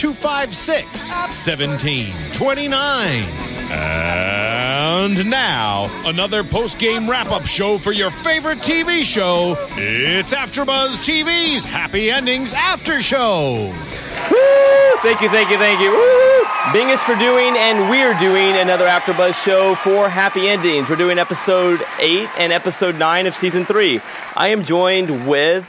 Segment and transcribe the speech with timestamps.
[0.00, 2.72] 256 1729.
[3.70, 9.58] And now, another post game wrap up show for your favorite TV show.
[9.72, 13.74] It's AfterBuzz TV's Happy Endings After Show.
[14.30, 14.96] Woo!
[15.02, 15.90] Thank you, thank you, thank you.
[15.90, 16.46] Woo!
[16.72, 20.88] Bing is for doing, and we're doing another AfterBuzz show for Happy Endings.
[20.88, 24.00] We're doing episode eight and episode nine of season three.
[24.34, 25.66] I am joined with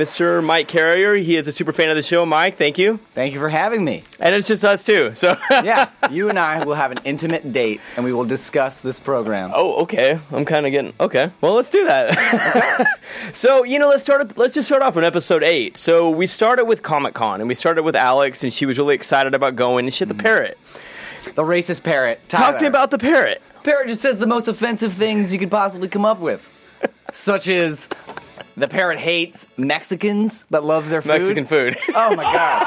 [0.00, 0.42] Mr.
[0.42, 1.14] Mike Carrier.
[1.16, 2.24] He is a super fan of the show.
[2.24, 3.00] Mike, thank you.
[3.14, 4.02] Thank you for having me.
[4.18, 5.12] And it's just us two.
[5.12, 8.98] So Yeah, you and I will have an intimate date and we will discuss this
[8.98, 9.52] program.
[9.54, 10.18] Oh, okay.
[10.32, 11.30] I'm kind of getting okay.
[11.42, 12.86] Well, let's do that.
[13.34, 14.38] so, you know, let's start.
[14.38, 15.76] Let's just start off with episode eight.
[15.76, 18.94] So we started with Comic Con, and we started with Alex, and she was really
[18.94, 20.22] excited about going, and she had the mm.
[20.22, 20.58] parrot.
[21.34, 22.26] The racist parrot.
[22.30, 23.42] Talk to me about the parrot.
[23.64, 26.50] Parrot just says the most offensive things you could possibly come up with,
[27.12, 27.86] such as
[28.56, 31.08] the parrot hates Mexicans but loves their food.
[31.08, 31.76] Mexican food.
[31.94, 32.66] Oh my god,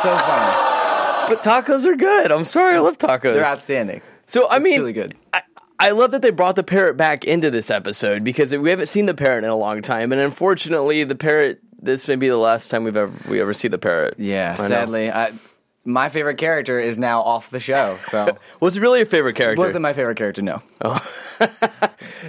[0.02, 1.34] so funny.
[1.34, 2.30] but tacos are good.
[2.32, 3.22] I'm sorry, I love tacos.
[3.22, 4.00] They're outstanding.
[4.26, 5.14] so I mean, really good.
[5.32, 5.42] I,
[5.78, 9.06] I love that they brought the parrot back into this episode because we haven't seen
[9.06, 11.60] the parrot in a long time, and unfortunately, the parrot.
[11.78, 14.14] This may be the last time we've ever we ever see the parrot.
[14.18, 14.68] Yeah, I know.
[14.68, 15.32] sadly, I,
[15.86, 17.96] my favorite character is now off the show.
[18.08, 19.62] So What's really your favorite character?
[19.62, 20.42] wasn't my favorite character.
[20.42, 20.62] No.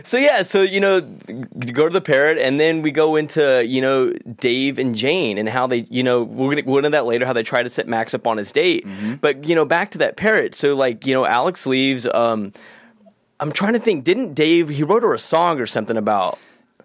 [0.03, 3.81] So yeah, so you know, go to the parrot, and then we go into you
[3.81, 7.25] know Dave and Jane and how they you know we're gonna go into that later
[7.25, 8.85] how they try to set Max up on his date.
[8.85, 9.15] Mm-hmm.
[9.15, 10.55] But you know, back to that parrot.
[10.55, 12.07] So like you know, Alex leaves.
[12.07, 12.53] Um,
[13.39, 14.03] I'm trying to think.
[14.03, 14.69] Didn't Dave?
[14.69, 16.39] He wrote her a song or something about.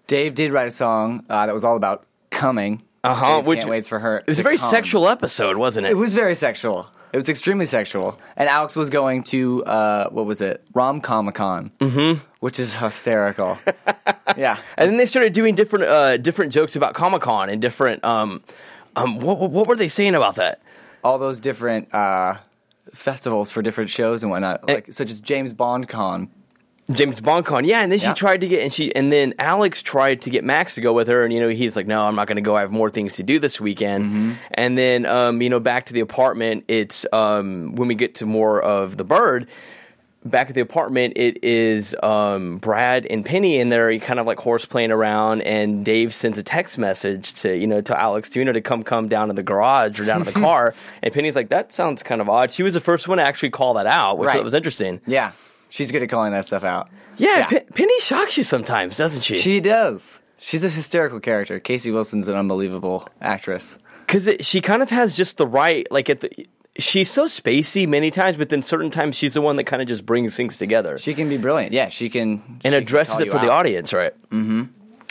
[0.07, 2.83] Dave did write a song uh, that was all about coming.
[3.03, 4.19] Uh-huh, which- can't wait for her.
[4.19, 4.69] It was a very come.
[4.69, 5.91] sexual episode, wasn't it?
[5.91, 6.87] It was very sexual.
[7.11, 8.19] It was extremely sexual.
[8.35, 10.63] And Alex was going to uh, what was it?
[10.73, 12.19] Rom Comic Con, mm-hmm.
[12.39, 13.59] which is hysterical.
[14.37, 18.03] yeah, and then they started doing different uh, different jokes about Comic Con and different.
[18.03, 18.41] Um,
[18.95, 20.59] um, what, what were they saying about that?
[21.03, 22.37] all those different uh,
[22.93, 26.29] festivals for different shows and whatnot, like such as James Bond Con.
[26.91, 28.13] James Bond con, yeah, and then she Yeah.
[28.13, 31.07] tried to get, and she, and then Alex tried to get Max to go with
[31.07, 32.57] her, and you know he's like, no, I'm not going to go.
[32.57, 34.05] I have more things to do this weekend.
[34.05, 34.31] Mm-hmm.
[34.55, 36.65] And then, um, you know, back to the apartment.
[36.67, 39.47] It's um, when we get to more of the bird.
[40.25, 44.39] Back at the apartment, it is um, Brad and Penny, and they're kind of like
[44.39, 45.41] horse playing around.
[45.41, 48.61] And Dave sends a text message to you know to Alex to you know to
[48.61, 50.73] come come down to the garage or down to the car.
[51.01, 52.51] And Penny's like, that sounds kind of odd.
[52.51, 54.41] She was the first one to actually call that out, which Right.
[54.41, 55.01] was interesting.
[55.05, 55.31] Yeah,
[55.73, 56.89] she's good at calling that stuff out.
[57.17, 57.45] Yeah, Yeah.
[57.47, 59.37] Pe- Penny shocks you sometimes, doesn't she?
[59.37, 60.21] She does.
[60.37, 61.59] She's a hysterical character.
[61.59, 63.77] Casey Wilson's an unbelievable actress.
[64.05, 66.29] Because she kind of has just the right, like at the.
[66.77, 69.87] She's so spacey many times, but then certain times she's the one that kind of
[69.87, 71.71] just brings things together She can be brilliant.
[71.71, 72.37] Yeah, she can.
[72.39, 74.13] she and can addresses call it for the audience, right?
[74.31, 74.63] Mm-hmm.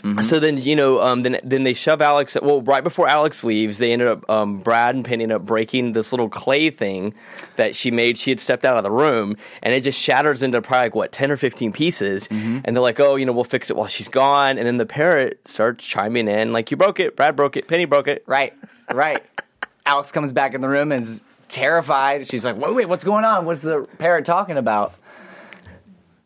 [0.02, 0.22] Mm-hmm.
[0.22, 2.36] So then you know, um, then then they shove Alex.
[2.40, 5.92] Well, right before Alex leaves, they ended up um, Brad and Penny ended up breaking
[5.92, 7.14] this little clay thing
[7.56, 8.18] that she made.
[8.18, 11.12] She had stepped out of the room, and it just shatters into probably like what
[11.12, 12.28] ten or fifteen pieces.
[12.28, 12.60] Mm-hmm.
[12.64, 14.86] And they're like, "Oh, you know, we'll fix it while she's gone." And then the
[14.86, 18.54] parrot starts chiming in, like, "You broke it, Brad broke it, Penny broke it." Right,
[18.92, 19.22] right.
[19.86, 22.26] Alex comes back in the room and is terrified.
[22.26, 23.44] She's like, wait, wait, what's going on?
[23.44, 24.94] What's the parrot talking about?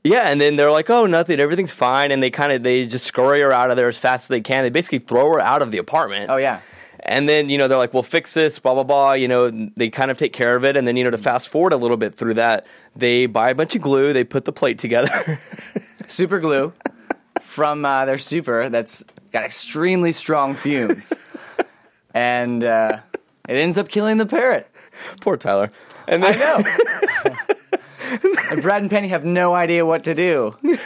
[0.06, 1.40] Yeah, and then they're like, "Oh, nothing.
[1.40, 4.24] Everything's fine." And they kind of they just scurry her out of there as fast
[4.24, 4.62] as they can.
[4.62, 6.30] They basically throw her out of the apartment.
[6.30, 6.60] Oh, yeah.
[7.00, 9.12] And then you know they're like, "We'll fix this." Blah blah blah.
[9.12, 10.76] You know they kind of take care of it.
[10.76, 13.54] And then you know to fast forward a little bit through that, they buy a
[13.54, 14.12] bunch of glue.
[14.12, 15.40] They put the plate together.
[16.06, 16.72] Super glue
[17.40, 19.02] from uh, their super that's
[19.32, 21.12] got extremely strong fumes.
[22.14, 23.00] and uh,
[23.48, 24.70] it ends up killing the parrot.
[25.20, 25.72] Poor Tyler.
[26.06, 27.34] And then, I know.
[28.50, 30.56] and Brad and Penny have no idea what to do.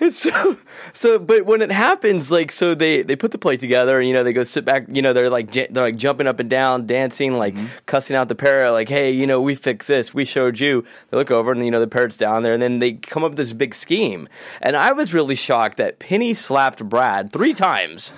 [0.00, 0.56] It's so
[0.92, 4.14] so, but when it happens, like so, they they put the play together, and you
[4.14, 4.86] know they go sit back.
[4.88, 7.66] You know they're like j- they're like jumping up and down, dancing, like mm-hmm.
[7.86, 10.84] cussing out the parrot, like hey, you know we fixed this, we showed you.
[11.10, 13.32] They look over, and you know the parrot's down there, and then they come up
[13.32, 14.28] with this big scheme.
[14.62, 18.12] And I was really shocked that Penny slapped Brad three times.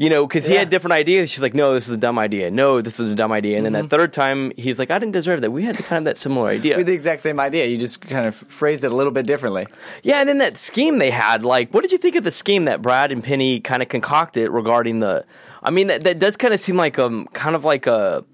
[0.00, 0.60] You know, because he Yeah.
[0.60, 1.28] had different ideas.
[1.30, 2.50] She's like, "No, this is a dumb idea.
[2.50, 5.12] No, this is a dumb idea." And then that third time, he's like, "I didn't
[5.12, 5.50] deserve that.
[5.50, 7.66] We had kind of that similar idea." We had the exact same idea.
[7.66, 9.66] You just kind of phrased it a little bit differently.
[10.02, 12.64] Yeah, and then that scheme they had, like, what did you think of the scheme
[12.64, 15.24] that Brad and Penny kind of concocted regarding the?
[15.62, 18.24] I mean, that, that does kind of seem like um, kind of like a,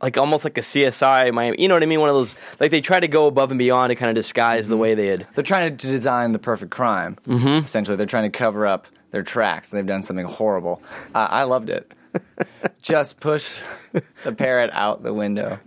[0.00, 1.56] like almost like a CSI Miami.
[1.60, 1.98] You know what I mean?
[1.98, 4.68] One of those like they try to go above and beyond to kind of disguise
[4.68, 5.26] the way they had.
[5.34, 7.16] They're trying to design the perfect crime.
[7.26, 7.64] Mm-hmm.
[7.64, 9.70] Essentially, they're trying to cover up their tracks.
[9.70, 10.82] They've done something horrible.
[11.14, 11.92] Uh, I loved it.
[12.82, 13.58] just push
[14.24, 15.58] the parrot out the window.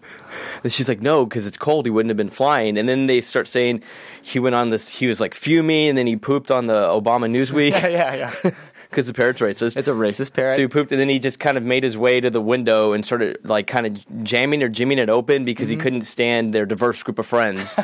[0.64, 1.86] And she's like, no, because it's cold.
[1.86, 2.78] He wouldn't have been flying.
[2.78, 3.84] And then they start saying
[4.22, 4.90] he went on this.
[4.90, 8.52] He was like fuming, and then he pooped on the Obama Newsweek Yeah, yeah, yeah.
[8.90, 9.78] because the parrot's racist.
[9.78, 10.56] It's a racist parrot.
[10.56, 12.94] So he pooped, and then he just kind of made his way to the window
[12.94, 15.78] and started like kind of jamming or jimming it open because Mm-hmm.
[15.80, 17.76] he couldn't stand their diverse group of friends,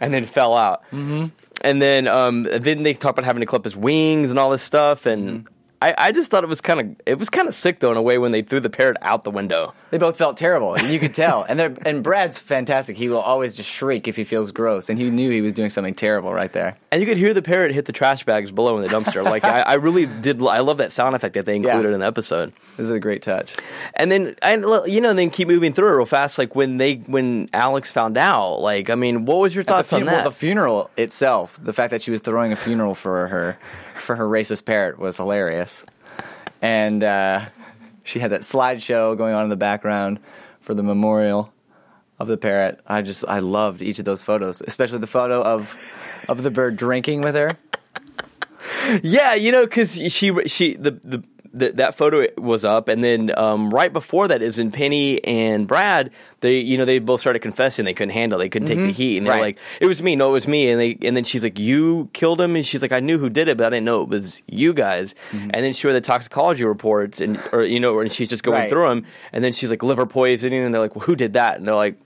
[0.00, 0.82] and then fell out.
[0.86, 1.26] Mm-hmm.
[1.62, 4.62] And then, um, then they talk about having to clip his wings and all this
[4.62, 5.44] stuff, and.
[5.44, 5.54] Mm-hmm.
[5.80, 7.96] I, I just thought it was kind of it was kind of sick though in
[7.96, 9.74] a way when they threw the parrot out the window.
[9.90, 10.74] They both felt terrible.
[10.74, 11.44] And you could tell.
[11.48, 12.96] And they're, and Brad's fantastic.
[12.96, 14.90] He will always just shriek if he feels gross.
[14.90, 16.76] And he knew he was doing something terrible right there.
[16.90, 19.24] And you could hear the parrot hit the trash bags below in the dumpster.
[19.24, 20.42] Like I, I really did.
[20.42, 21.94] I love that sound effect that they included Yeah.
[21.94, 22.52] in the episode.
[22.76, 23.54] This is a great touch.
[23.94, 26.38] And then, and you know, and then keep moving through it real fast.
[26.38, 30.04] Like when they, when Alex found out, like, I mean, what was your thoughts on
[30.04, 30.12] that?
[30.12, 33.58] Well, the funeral itself, the fact that she was throwing a funeral for her,
[33.98, 35.84] for her racist parrot was hilarious.
[36.60, 37.46] And uh,
[38.04, 40.20] she had that slideshow going on in the background
[40.60, 41.52] for the memorial
[42.18, 42.80] of the parrot.
[42.86, 45.76] I just, I loved each of those photos, especially the photo of,
[46.28, 47.56] of the bird drinking with her.
[49.02, 51.22] yeah, you know, because she, she, the, the,
[51.58, 56.10] that photo was up, and then um, right before that is when Penny and Brad,
[56.40, 58.84] they, you know, they both started confessing they couldn't handle, it, they couldn't take the
[58.84, 58.92] mm-hmm.
[58.92, 59.42] heat, and they're Right.
[59.42, 62.08] like, "It was me, no, it was me," and they, and then she's like, "You
[62.12, 64.08] killed him," and she's like, "I knew who did it, but I didn't know it
[64.08, 65.50] was you guys." Mm-hmm.
[65.54, 68.60] And then she read the toxicology reports, and or you know, and she's just going
[68.60, 68.68] Right.
[68.70, 71.58] through them, and then she's like, "Liver poisoning," and they're like, "Well, who did that?"
[71.58, 71.96] And they're like.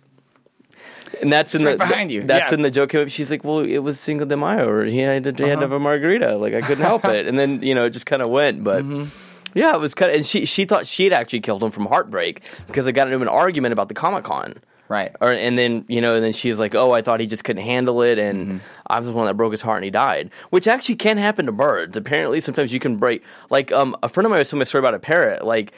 [1.21, 2.23] And that's in right the behind you.
[2.23, 2.55] That's Yeah.
[2.55, 2.95] in the joke.
[3.09, 5.45] She's like, "Well, it was Cinco de Mayo, or he had to, he had to
[5.53, 5.61] uh-huh.
[5.61, 6.37] have a margarita.
[6.37, 8.65] Like I couldn't help it." And then you know, it just kind of went.
[8.65, 9.05] But mm-hmm.
[9.55, 10.17] Yeah, it was kind of.
[10.17, 13.21] And she she thought she had actually killed him from heartbreak because they got into
[13.21, 14.55] an argument about the Comic Con.
[14.89, 15.15] Right.
[15.23, 17.45] Or and then you know, and then she was like, "Oh, I thought he just
[17.45, 20.31] couldn't handle it, and I was the one that broke his heart, and he died."
[20.51, 21.97] Which actually can happen to birds.
[21.97, 23.25] Apparently, sometimes you can break.
[23.49, 25.47] Like um, a friend of mine was telling me a story about a parrot.
[25.47, 25.73] Like,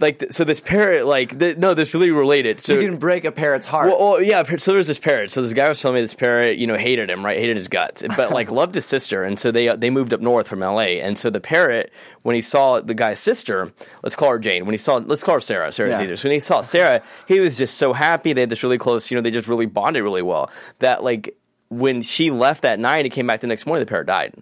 [0.00, 2.60] like so this parrot, like th- no, this really related.
[2.60, 3.88] So You can break a parrot's heart.
[3.88, 4.42] well, well, yeah.
[4.56, 5.30] So there was this parrot.
[5.30, 7.38] So this guy was telling me this parrot, you know, hated him, right?
[7.38, 9.22] Hated his guts, but like loved his sister.
[9.22, 11.00] And so they they moved up north from L.A.
[11.00, 11.92] And so the parrot,
[12.22, 14.64] when he saw the guy's sister, let's call her Jane.
[14.66, 15.70] When he saw, let's call her Sarah.
[15.72, 16.04] Sarah's Yeah.
[16.04, 16.16] easier.
[16.16, 18.32] So when he saw Sarah, he was just so happy.
[18.32, 20.50] They had this really close, you know, they just really bonded really well.
[20.80, 21.36] That like
[21.68, 24.34] when she left that night and came back the next morning, the parrot died.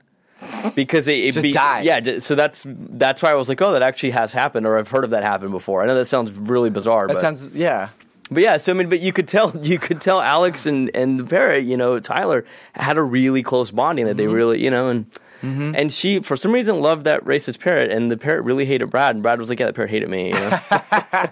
[0.75, 1.85] Because it, it Just be, died.
[1.85, 2.19] yeah.
[2.19, 5.05] So that's that's why I was like, oh, that actually has happened, or I've heard
[5.05, 5.83] of that happen before.
[5.83, 7.89] I know that sounds really bizarre, that but sounds, yeah.
[8.31, 11.19] but yeah, so I mean, but you could tell, you could tell Alex and and
[11.21, 12.45] the parrot, you know, Tyler
[12.75, 14.35] had a really close bonding that they Mm-hmm.
[14.35, 15.07] really, you know, and
[15.43, 19.15] and she for some reason loved that racist parrot, and the parrot really hated Brad,
[19.17, 20.29] and Brad was like, yeah, the parrot hated me.
[20.29, 20.61] You know?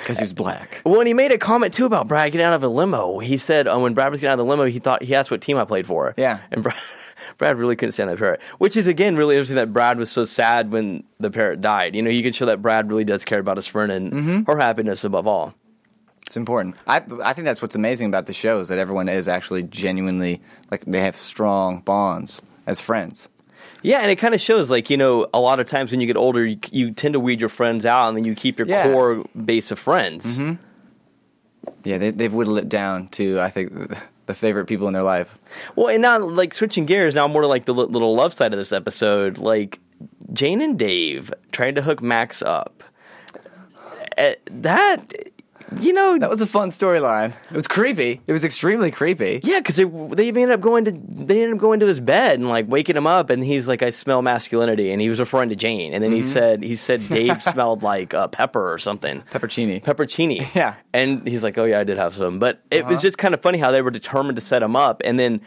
[0.00, 0.80] Because he was black.
[0.84, 3.20] well, and he made a comment too about Brad getting out of a limo.
[3.20, 5.30] He said um, when Brad was getting out of the limo, he thought he asked
[5.30, 6.12] what team I played for.
[6.16, 6.40] Yeah.
[6.50, 6.74] and Brad.
[7.38, 10.24] Brad really couldn't stand that parrot, which is again really interesting that Brad was so
[10.24, 11.94] sad when the parrot died.
[11.94, 14.42] You know, you could show that Brad really does care about his friend and Mm-hmm.
[14.50, 15.54] her happiness above all.
[16.26, 16.76] It's important.
[16.86, 20.40] I I think that's what's amazing about the show is that everyone is actually genuinely
[20.70, 23.28] like they have strong bonds as friends.
[23.84, 26.06] Yeah, and it kind of shows, like you know, a lot of times when you
[26.06, 28.68] get older, you, you tend to weed your friends out, and then you keep your
[28.68, 28.84] Yeah.
[28.84, 28.92] Mm-hmm.
[28.92, 30.38] core base of friends.
[31.84, 33.72] Yeah, they, they've whittled it down to I think
[34.26, 35.38] the favorite people in their life.
[35.76, 38.58] Well, and now, like switching gears, now more like the li- little love side of
[38.58, 39.38] this episode.
[39.38, 39.80] Like
[40.32, 42.82] Jane and Dave trying to hook Max up.
[44.16, 45.12] Eh, that,
[45.80, 47.32] you know, That was a fun storyline.
[47.50, 48.20] It was creepy.
[48.26, 49.40] It was extremely creepy.
[49.42, 52.38] Yeah, because they they ended up going to they ended up going to his bed
[52.38, 55.48] and like waking him up, and he's like, "I smell masculinity," and he was referring
[55.50, 56.16] to Jane, and then Mm-hmm.
[56.16, 59.82] he said he said Dave smelled like uh, pepper or something, Peppercini.
[59.82, 60.46] peppercini.
[60.54, 60.74] Yeah.
[60.92, 63.02] and he's like, "Oh yeah, I did have some," but it was Uh-huh.
[63.02, 65.40] just kind of funny how they were determined to set him up, and then.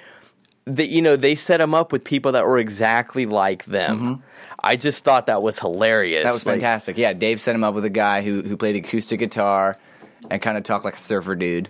[0.67, 4.23] The, you know they set him up with people that were exactly like them.
[4.63, 6.21] I just thought that was hilarious.
[6.21, 6.27] Mm-hmm.
[6.27, 6.97] That was Like, fantastic.
[6.97, 9.75] Yeah, Dave set him up with a guy who who played acoustic guitar
[10.29, 11.69] and kind of talk like a surfer dude.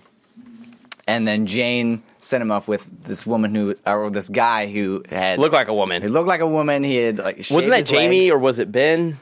[1.08, 5.38] And then Jane set him up with this woman who, or this guy who had
[5.40, 6.02] looked like a woman.
[6.02, 6.84] he looked like a woman.
[6.84, 8.34] He had like Wasn't that his Jamie legs.
[8.34, 9.20] or was it Ben?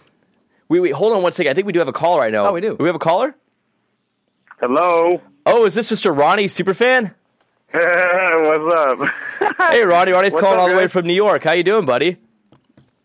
[0.70, 1.52] Wait, wait, hold on one second.
[1.52, 2.48] I think we do have a caller right now.
[2.48, 2.76] Oh, we do.
[2.80, 3.36] we have a caller?
[4.60, 5.22] Hello.
[5.46, 6.18] Oh, is this Mr.
[6.18, 7.14] Ronnie Superfan?
[7.74, 9.10] What's up?
[9.72, 10.12] Hey, Ronnie.
[10.14, 11.44] Ronnie's What's calling up, all the way from New York.
[11.44, 12.18] How you doing, buddy?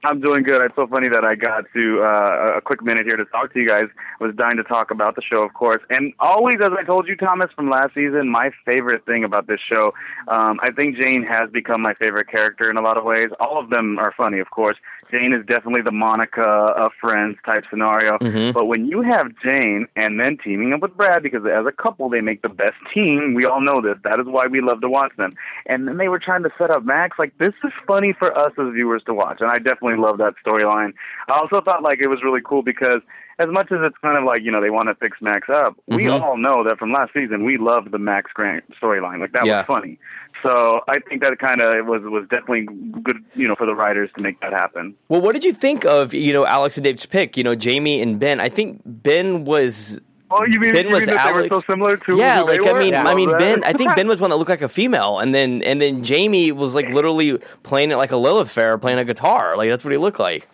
[0.04, 0.64] I'm doing good.
[0.64, 3.58] It's so funny that I got to uh, a quick minute here to talk to
[3.58, 3.86] you guys.
[4.20, 5.82] I was dying to talk about the show, of course.
[5.90, 9.58] And always, as I told you, Thomas, from last season, my favorite thing about this
[9.60, 9.92] show,
[10.28, 13.30] um, I think Jane has become my favorite character in a lot of ways.
[13.40, 14.76] All of them are funny, of course.
[15.10, 18.18] Jane is definitely the Monica of Friends type scenario.
[18.52, 22.08] But when you have Jane and then teaming up with Brad, because as a couple
[22.08, 23.96] they make the best team, we all know this.
[24.04, 25.34] That is why we love to watch them.
[25.66, 27.18] And then they were trying to set up Max.
[27.18, 30.34] Like this is funny for us as viewers to watch, and I definitely love that
[30.44, 30.92] storyline.
[31.28, 33.00] I also thought like it was really cool because
[33.40, 35.76] as much as it's kind of like you know they want to fix Max up,
[35.86, 36.20] we Mhm.
[36.20, 39.20] all know that from last season we loved the Max Grant storyline.
[39.20, 39.58] Like that Yeah.
[39.58, 39.98] was funny.
[40.42, 42.66] So I think that kind of was was definitely
[43.02, 44.94] good, you know, for the writers to make that happen.
[45.08, 47.36] Well, what did you think of you know Alex and Dave's pick?
[47.36, 48.40] You know, Jamie and Ben.
[48.40, 50.00] I think Ben was.
[50.30, 51.50] Oh, you mean, Ben you was mean Alex.
[51.50, 53.64] were so similar to yeah, like I mean, I mean Ben.
[53.64, 56.52] I think Ben was one that looked like a female, and then and then Jamie
[56.52, 59.56] was like literally playing it like a Lilith Fair, playing a guitar.
[59.56, 60.46] Like that's what he looked like.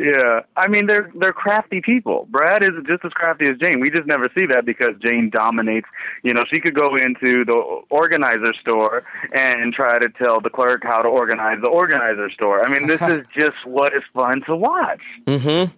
[0.00, 2.26] Yeah, I mean they're they're crafty people.
[2.30, 3.80] Brad is just as crafty as Jane.
[3.80, 5.86] We just never see that because Jane dominates.
[6.22, 9.04] You know, she could go into the organizer store
[9.34, 12.64] and try to tell the clerk how to organize the organizer store.
[12.64, 15.02] I mean, this is just what is fun to watch.
[15.26, 15.72] Mm-hmm.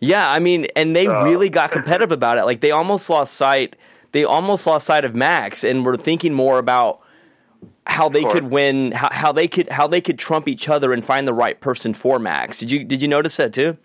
[0.00, 2.44] Yeah, I mean, and they So- really got competitive about it.
[2.44, 3.76] Like they almost lost sight.
[4.12, 7.00] They almost lost sight of Max, and were thinking more about
[7.86, 11.04] how they could win, how, how they could how they could trump each other and
[11.04, 12.58] find the right person for Max.
[12.58, 13.76] Did you did you notice that too?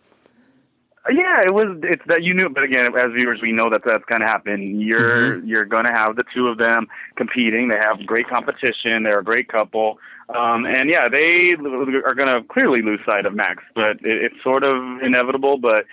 [1.12, 1.78] Yeah, it was.
[1.84, 4.80] It's that you knew, but again, as viewers, we know that that's going to happen.
[4.80, 6.88] You're you're going to have the two of them
[7.18, 7.68] competing.
[7.68, 9.04] They have great competition.
[9.04, 10.00] They're a great couple,
[10.30, 13.62] um, and yeah, they are going to clearly lose sight of Max.
[13.76, 15.58] But it, it's sort of inevitable.
[15.58, 15.86] But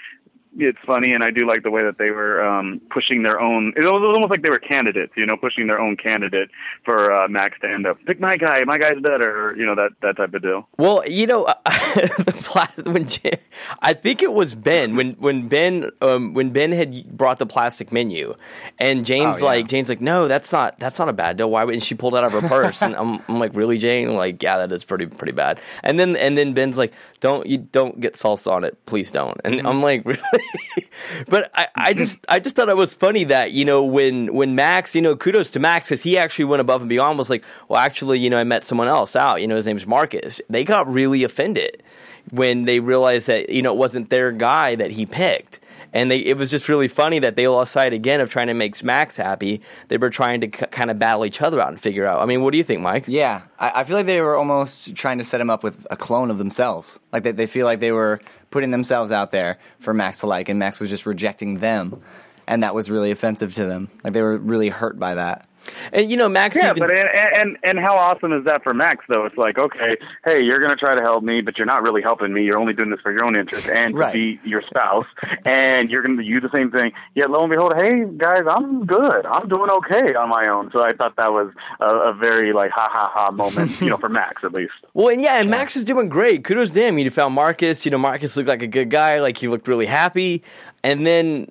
[0.59, 3.73] it's funny, and I do like the way that they were um, pushing their own.
[3.77, 6.51] It was almost like they were candidates, you know, pushing their own candidate
[6.85, 7.99] for uh, Max to end up.
[8.07, 8.63] Pick my guy.
[8.65, 9.55] My guy's better.
[9.57, 10.69] You know that that type of deal.
[10.79, 13.39] Well, you know, the pla- when Ja-
[13.81, 17.93] I think it was Ben when when Ben um, when Ben had brought the plastic
[17.93, 18.35] menu,
[18.79, 19.45] and Jane's Oh, yeah.
[19.53, 21.51] like Jane's like, no, that's not that's not a bad deal.
[21.51, 21.65] Why?
[21.65, 24.15] would-" And she pulled it out of her purse, and I'm, I'm like, really, Jane?
[24.15, 25.61] Like, yeah, that is pretty pretty bad.
[25.83, 29.41] And then and then Ben's like, don't you don't get salsa on it, please don't.
[29.45, 30.19] And I'm like, really?
[31.29, 34.55] but I, I just I just thought it was funny that you know when when
[34.55, 37.45] Max you know kudos to Max because he actually went above and beyond was like
[37.69, 40.41] well actually you know I met someone else out you know his name's Marcus.
[40.49, 41.83] They got really offended
[42.31, 45.61] when they realized that you know it wasn't their guy that he picked
[45.93, 48.55] and they it was just really funny that they lost sight again of trying to
[48.55, 49.61] make Max happy.
[49.89, 52.21] They were trying to k- kind of battle each other out and figure out.
[52.21, 53.05] I mean what do you think Mike?
[53.07, 55.97] Yeah, I, I feel like they were almost trying to set him up with a
[55.97, 56.99] clone of themselves.
[57.13, 58.21] Like they, they feel like they were
[58.51, 62.03] putting themselves out there for Max to like, and Max was just rejecting them,
[62.47, 63.91] and that was really offensive to them.
[64.05, 65.47] Like they were really hurt by that.
[65.93, 68.73] and you know Max Yeah, even but and, and and how awesome is that for
[68.73, 69.27] Max though?
[69.27, 72.33] It's like, okay, hey, you're gonna try to help me, but you're not really helping
[72.33, 72.45] me.
[72.45, 74.13] You're only doing this for your own interest and Right.
[74.13, 75.05] to be your spouse,
[75.45, 76.93] and you're gonna do the same thing.
[77.15, 79.27] Yet lo and behold, hey guys, I'm good.
[79.27, 80.71] I'm doing okay on my own.
[80.73, 83.99] So I thought that was a, a very like ha ha ha moment, you know,
[83.99, 84.73] for Max at least.
[84.95, 86.43] Well, and yeah, and Max is doing great.
[86.43, 86.97] Kudos to him.
[86.97, 87.85] He found Marcus.
[87.85, 89.21] You know, Marcus looked like a good guy.
[89.21, 90.43] Like he looked really happy.
[90.83, 91.49] And then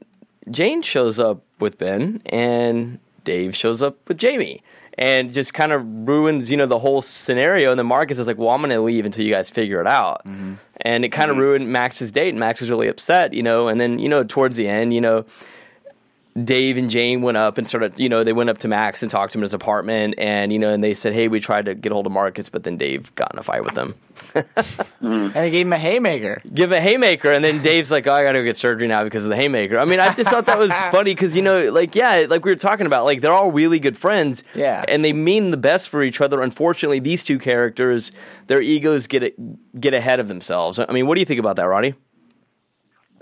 [0.52, 4.64] Jane shows up with Ben, and Dave shows up with Jamie,
[4.98, 7.72] and just kind of ruins you know the whole scenario.
[7.72, 9.88] And then Marcus is like, "Well, I'm going to leave until you guys figure it
[9.88, 10.56] out." Mm-hmm.
[10.82, 11.44] And it kind of mm-hmm.
[11.44, 12.30] ruined Max's date.
[12.30, 13.68] And Max was really upset, you know.
[13.68, 15.26] And then you know, towards the end, you know.
[16.46, 19.02] Dave and Jane went up and sort of, you know, they went up to Max
[19.02, 21.40] and talked to him in his apartment, and you know, and they said, "Hey, we
[21.40, 23.96] tried to get hold of Marcus, but then Dave got in a fight with them."
[25.02, 26.42] And they gave him a haymaker.
[26.54, 28.88] give him a haymaker, and then Dave's like, "Oh, I got to go get surgery
[28.88, 31.42] now because of the haymaker." I mean, I just thought that was funny because you
[31.42, 34.84] know, like, yeah, like we were talking about, like they're all really good friends, Yeah.
[34.88, 36.42] and they mean the best for each other.
[36.42, 38.12] Unfortunately, these two characters,
[38.48, 39.34] their egos get
[39.80, 40.80] get ahead of themselves.
[40.80, 41.96] I mean, what do you think about that, Ronnie?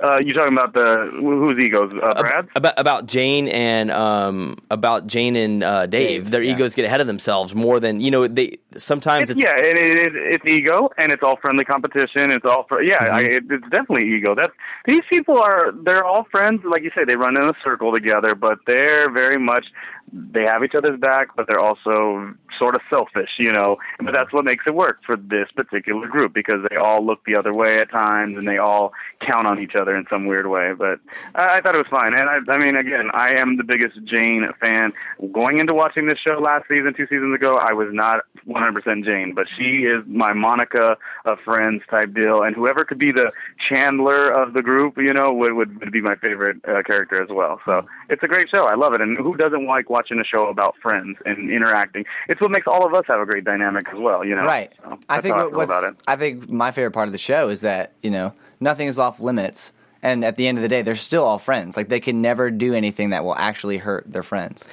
[0.04, 1.92] Uh, you talking about the whose egos?
[1.92, 2.50] Uh, Brad's?
[2.56, 6.54] About about Jane and um about Jane and uh, Dave, Dave, their yeah.
[6.54, 8.27] egos get ahead of themselves more than you know.
[8.27, 12.32] They sometimes It's, it's, yeah, it, it, it, it's ego, and it's all friendly competition.
[12.32, 14.36] It's all for yeah, I, it, it's definitely ego.
[14.36, 14.54] That's
[14.86, 16.62] these people are they're all friends.
[16.63, 19.66] Like you say, they run in a circle together, but they're very much
[20.11, 23.77] they have each other's back, but they're also sort of selfish, you know.
[23.99, 27.35] But that's what makes it work for this particular group because they all look the
[27.35, 30.73] other way at times and they all count on each other in some weird way.
[30.77, 30.99] But
[31.35, 32.13] I, I thought it was fine.
[32.17, 34.93] And I, I mean, again, I am the biggest Jane fan.
[35.33, 39.33] Going into watching this show last season, two seasons ago, I was not 100% Jane,
[39.33, 42.43] but she is my Monica of Friends type deal.
[42.43, 43.31] And whoever could be the
[43.67, 47.29] Chandler of the group, you know, would would, would be my favorite uh, character as
[47.29, 47.59] well.
[47.65, 48.65] So it's a great show.
[48.65, 49.01] I love it.
[49.01, 52.06] And who doesn't like watching a show about friends and interacting?
[52.30, 54.24] It's what makes all of us have a great dynamic as well.
[54.24, 54.72] You know, Right.
[54.84, 56.00] So I think what, feel what's about it.
[56.08, 59.20] I think my favorite part of the show is that you know nothing is off
[59.20, 59.72] limits,
[60.04, 61.75] and at the end of the day, they're still all friends.
[61.75, 64.68] Like they can never do anything that will actually hurt their friends.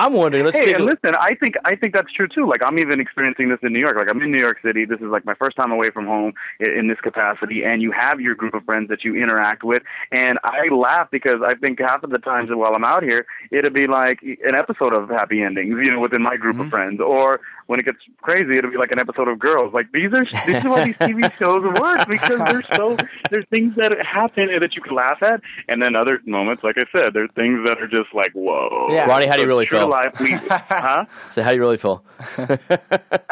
[0.00, 0.46] I'm wondering.
[0.46, 2.48] Let's Hey, and listen, I think I think that's true too.
[2.48, 3.96] Like I'm even experiencing this in New York.
[3.96, 4.86] Like I'm in New York City.
[4.86, 7.92] This is like my first time away from home in, in this capacity, and you
[7.92, 9.82] have your group of friends that you interact with.
[10.10, 13.26] And I laugh because I think half of the times that while I'm out here,
[13.50, 16.70] it'll be like an episode of Happy Endings, you know, within my group of mm-hmm.
[16.70, 17.40] friends, or
[17.70, 19.72] when it gets crazy, it'll be like an episode of Girls.
[19.72, 22.96] Like these are this is why these TV shows work because they're so
[23.30, 26.84] there's things that happen that you can laugh at, and then other moments, like I
[26.90, 28.88] said, there's things that are just like whoa.
[28.90, 29.06] Yeah.
[29.06, 29.88] Ronnie, how do you really feel?
[29.88, 31.04] Life, we, huh?
[31.30, 32.02] So how do you really feel?
[32.38, 32.58] I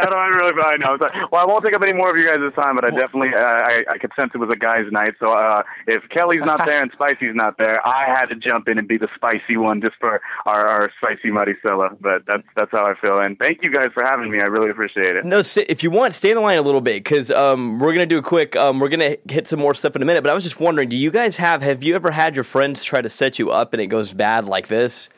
[0.05, 0.97] don't really I know.
[0.99, 3.35] So, well, I won't take up any more of you guys' time, but I definitely
[3.35, 5.15] uh, I, I could sense it was a guys' night.
[5.19, 8.79] So uh, if Kelly's not there and Spicy's not there, I had to jump in
[8.79, 11.97] and be the spicy one just for our, our spicy Maricela.
[12.01, 13.19] But that's that's how I feel.
[13.19, 14.28] And thank you guys for having me.
[14.37, 15.25] I really appreciate it.
[15.25, 17.93] No, si- if you want, stay in the line a little bit because um, we're
[17.93, 18.55] gonna do a quick.
[18.57, 20.23] Um, we're gonna hit some more stuff in a minute.
[20.23, 21.63] But I was just wondering, do you guys have?
[21.63, 24.47] Have you ever had your friends try to set you up and it goes bad
[24.47, 25.09] like this?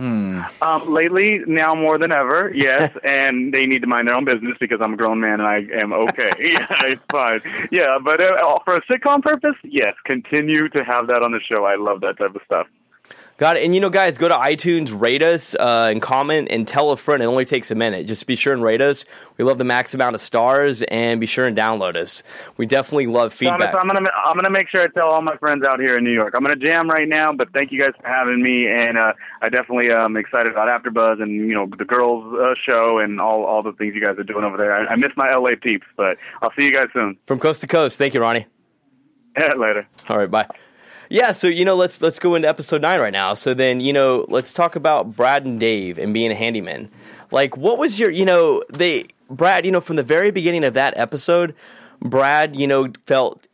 [0.00, 0.46] Um,
[0.86, 4.80] lately, now more than ever, yes, and they need to mind their own business because
[4.80, 6.30] I'm a grown man and I am okay.
[6.38, 7.42] yeah, it's fine.
[7.70, 11.64] Yeah, but uh, for a sitcom purpose, yes, continue to have that on the show.
[11.66, 12.66] I love that type of stuff.
[13.40, 13.64] Got it.
[13.64, 16.96] And you know, guys, go to iTunes, rate us, uh, and comment, and tell a
[16.98, 17.22] friend.
[17.22, 18.06] It only takes a minute.
[18.06, 19.06] Just be sure and rate us.
[19.38, 22.22] We love the max amount of stars, and be sure and download us.
[22.58, 23.74] We definitely love feedback.
[23.74, 26.12] I'm gonna I'm gonna make sure I tell all my friends out here in New
[26.12, 26.34] York.
[26.36, 29.48] I'm gonna jam right now, but thank you guys for having me, and uh, I
[29.48, 33.62] definitely am excited about AfterBuzz and you know the girls uh, show and all all
[33.62, 34.74] the things you guys are doing over there.
[34.74, 37.16] I, I miss my LA peeps, but I'll see you guys soon.
[37.24, 37.96] From coast to coast.
[37.96, 38.44] Thank you, Ronnie.
[39.56, 39.88] Later.
[40.10, 40.46] All right, bye.
[41.12, 43.34] Yeah, so you know, let's let's go into episode nine right now.
[43.34, 46.88] So then, you know, let's talk about Brad and Dave and being a handyman.
[47.32, 50.74] Like, what was your, you know, they Brad, you know, from the very beginning of
[50.74, 51.54] that episode,
[52.00, 53.44] Brad, you know, felt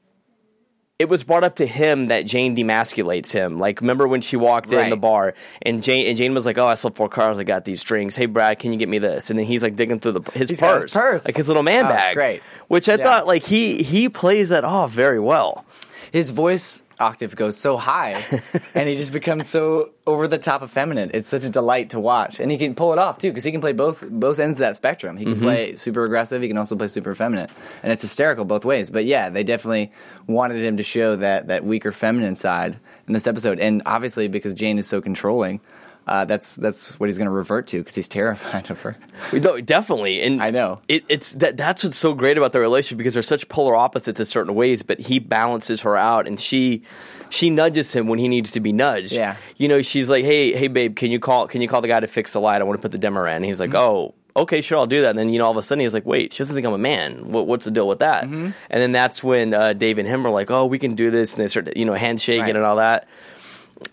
[0.98, 3.58] it was brought up to him that Jane demasculates him.
[3.58, 6.66] Like, remember when she walked in the bar and Jane and Jane was like, "Oh,
[6.66, 7.38] I sold four cars.
[7.38, 8.16] I got these drinks.
[8.16, 10.50] Hey, Brad, can you get me this?" And then he's like digging through the his
[10.50, 11.24] He's purse, his purse.
[11.24, 12.42] like his little man Oh, bag, great.
[12.68, 13.04] Which I Yeah.
[13.04, 15.64] thought like he he plays that off very well.
[16.12, 18.24] His voice octave goes so high,
[18.74, 21.10] and he just becomes so over the top effeminate.
[21.14, 23.52] It's such a delight to watch, and he can pull it off too because he
[23.52, 25.16] can play both both ends of that spectrum.
[25.16, 25.42] He can mm-hmm.
[25.42, 26.42] play super aggressive.
[26.42, 27.48] He can also play super feminine,
[27.82, 28.90] and it's hysterical both ways.
[28.90, 29.92] But yeah, they definitely
[30.26, 34.54] wanted him to show that that weaker feminine side in this episode, and obviously because
[34.54, 35.60] Jane is so controlling.
[36.06, 38.96] Uh, that's that's what he's going to revert to because he's terrified of her.
[39.32, 40.80] We No, definitely, and I know.
[40.88, 41.56] it, it's that.
[41.56, 44.82] That's what's so great about their relationship because they're such polar opposites in certain ways.
[44.84, 46.82] But he balances her out, and she
[47.30, 49.12] she nudges him when he needs to be nudged.
[49.12, 49.34] Yeah.
[49.56, 51.48] you know, she's like, "Hey, hey, babe, can you call?
[51.48, 52.60] Can you call the guy to fix the light?
[52.60, 53.78] I want to put the dimmer in." And he's like, Mm-hmm.
[53.78, 55.08] "Oh." Okay, sure, I'll do that.
[55.08, 56.74] And then you know, all of a sudden, he's like, "Wait, she doesn't think I'm
[56.74, 57.32] a man.
[57.32, 58.50] What, what's the deal with that?" Mm-hmm.
[58.68, 61.32] And then that's when uh, Dave and him are like, "Oh, we can do this,"
[61.34, 62.54] and they start, you know, handshaking Right.
[62.54, 63.08] and all that.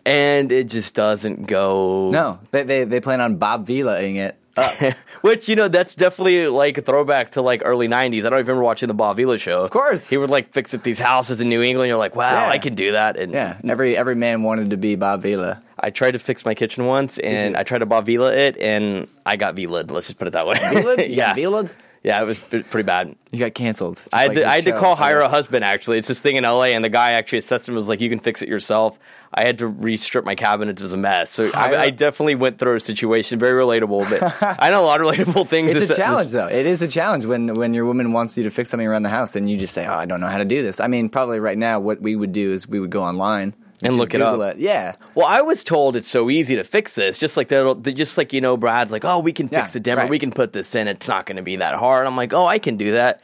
[0.05, 2.09] And it just doesn't go.
[2.11, 4.73] No, they they, they plan on Bob Vila-ing it up.
[5.21, 8.19] Which you know that's definitely like a throwback to like early '90s.
[8.25, 9.57] I don't even remember watching the Bob Vila show.
[9.57, 10.09] Of course.
[10.09, 11.89] he would like fix up these houses in New England.
[11.89, 12.49] You're like, wow, Yeah.
[12.49, 13.17] I can do that.
[13.17, 15.61] And yeah, every every man wanted to be Bob Vila.
[15.79, 17.59] I tried to fix my kitchen once, and you?
[17.59, 19.91] I tried to Bob Vila it, and I got Vila'd.
[19.91, 20.57] Let's just put it that way.
[20.59, 20.99] Vila'd?
[21.09, 21.71] Yeah, got Vila'd?
[22.03, 23.15] Yeah, it was pretty bad.
[23.31, 24.01] You got canceled.
[24.11, 25.63] I had, like to, I had to call hire a husband.
[25.63, 28.09] Actually, it's this thing in LA, and the guy actually assessed him was like, "You
[28.09, 28.99] can fix it yourself."
[29.33, 30.81] I had to re-strip my cabinets.
[30.81, 31.31] it was a mess.
[31.31, 34.09] So I, I definitely went through a situation, very relatable.
[34.09, 35.73] But I know a lot of relatable things.
[35.73, 36.47] It's a challenge, though.
[36.47, 39.09] It is a challenge when when your woman wants you to fix something around the
[39.09, 41.07] house, and you just say, "Oh, I don't know how to do this." I mean,
[41.07, 43.55] probably right now, what we would do is we would go online
[43.85, 44.55] And just look it Google up.
[44.57, 47.17] Yeah, Well, I was told it's so easy to fix this.
[47.17, 49.79] Just like they'll, just like you know, Brad's like, oh, we can fix Yeah, the
[49.79, 50.09] dimmer, right.
[50.09, 50.87] we can put this in.
[50.87, 52.07] It's not going to be that hard.
[52.07, 53.21] I'm like, oh, I can do that.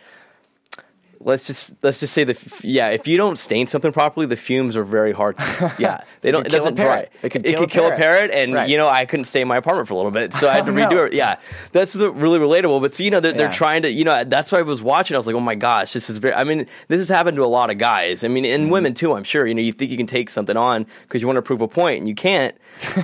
[1.21, 2.88] Let's just let's just say the yeah.
[2.89, 5.38] If you don't stain something properly, the fumes are very hard.
[5.38, 6.41] to Yeah, they don't.
[6.45, 7.08] It a doesn't dry.
[7.21, 7.99] It can kill a kill a parrot.
[7.99, 8.69] parrot, and Right.
[8.69, 10.65] you know I couldn't stay in my apartment for a little bit, so I had
[10.67, 11.03] to Oh, redo no.
[11.05, 11.13] it.
[11.13, 11.38] Yeah,
[11.71, 12.82] that's the, really relatable.
[12.82, 15.15] But so you know they're, they're trying to you know that's why I was watching.
[15.15, 16.34] I was like, oh my gosh, this is very.
[16.34, 18.23] I mean, this has happened to a lot of guys.
[18.23, 18.71] I mean, and Mm-hmm.
[18.71, 19.13] women too.
[19.13, 19.45] I'm sure.
[19.47, 21.67] You know, you think you can take something on because you want to prove a
[21.67, 22.55] point, and you can't.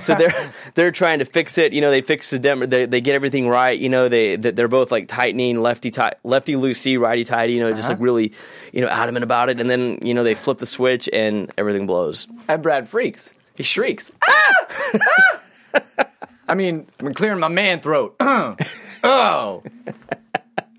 [0.02, 1.72] So they're they're trying to fix it.
[1.72, 3.78] You know, they fix the dem- they they get everything right.
[3.78, 7.52] You know, they they- they're both like tightening lefty tight, lefty loosey, righty tighty.
[7.54, 7.92] You know, just Uh-huh.
[7.94, 8.32] like really
[8.72, 9.60] you know adamant about it.
[9.60, 12.26] And then you know they flip the switch and everything blows.
[12.48, 13.34] And Brad freaks.
[13.56, 14.12] He shrieks.
[14.28, 14.52] Ah!
[14.94, 15.40] Ah!
[16.48, 18.14] I mean, I'm clearing my man throat.
[18.20, 19.62] oh.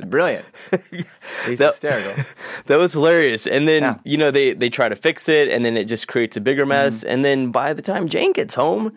[0.05, 0.45] Brilliant.
[1.45, 2.23] He's That- hysterical.
[2.67, 3.47] That was hilarious.
[3.47, 3.93] And then, Yeah.
[3.95, 4.07] Mm-hmm.
[4.07, 6.65] you know, they, they try to fix it, and then it just creates a bigger
[6.65, 7.03] mess.
[7.03, 8.93] And then by the time Jane gets home,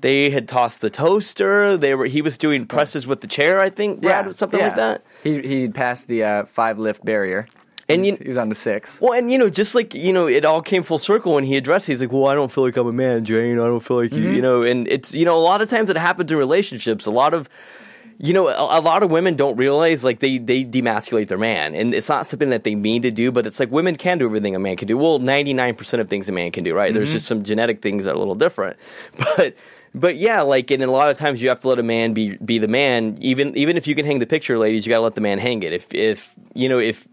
[0.00, 1.76] they had tossed the toaster.
[1.76, 5.02] They were he was doing presses with the chair, I think, Brad, something like that.
[5.22, 7.46] He he passed the uh, five lift barrier,
[7.88, 9.00] And he, you- he was on the six.
[9.00, 11.56] Well, and you know, just like you know, it all came full circle when he
[11.56, 11.88] addressed.
[11.88, 11.92] it.
[11.92, 13.58] He's like, "Well, I don't feel like I'm a man, Jane.
[13.58, 14.34] I don't feel like you." Mm-hmm.
[14.34, 17.06] You know, and it's you know, a lot of times it happens in relationships.
[17.06, 17.48] A lot of
[18.18, 21.74] you know, a, a lot of women don't realize like they they demasculate their man,
[21.74, 23.32] and it's not something that they mean to do.
[23.32, 24.96] But it's like women can do everything a man can do.
[24.96, 26.94] Well, ninety nine percent of things a man can do, right?
[26.94, 27.16] There's mm-hmm.
[27.16, 28.76] just some genetic things that are a little different,
[29.36, 29.54] but.
[29.96, 32.36] But yeah, like and a lot of times you have to let a man be
[32.38, 33.16] be the man.
[33.20, 35.38] Even even if you can hang the picture, ladies, you got to let the man
[35.38, 35.72] hang it.
[35.72, 37.06] If if you know if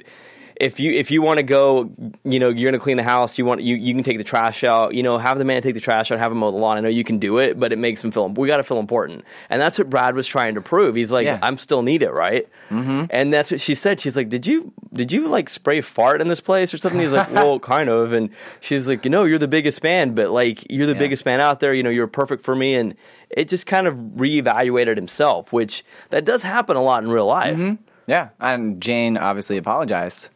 [0.62, 1.92] if you if you want to go,
[2.24, 3.38] you know, you're going to clean the house.
[3.38, 4.94] You want you you can take the trash out.
[4.94, 6.78] You know, have the man take the trash out, have him mow the lawn.
[6.78, 8.78] I know you can do it, but it makes him feel we got to feel
[8.80, 10.96] important, and that's what Brad was trying to prove.
[10.96, 11.40] He's like, Yeah.
[11.42, 12.48] I'm still need it, right?
[12.70, 13.06] Mm-hmm.
[13.10, 14.00] And that's what she said.
[14.00, 17.02] She's like, did you did you like spray fart in this place or something?
[17.02, 18.14] He's like, well, kind of.
[18.14, 21.00] And she's like, you know, you're the biggest man, but like you're the Yeah.
[21.00, 21.74] biggest man out there.
[21.74, 22.96] You know, you're perfect for me, and
[23.30, 27.78] it just kind of reevaluated himself, which that does happen a lot in real life.
[28.08, 30.30] Yeah, and Jane obviously apologized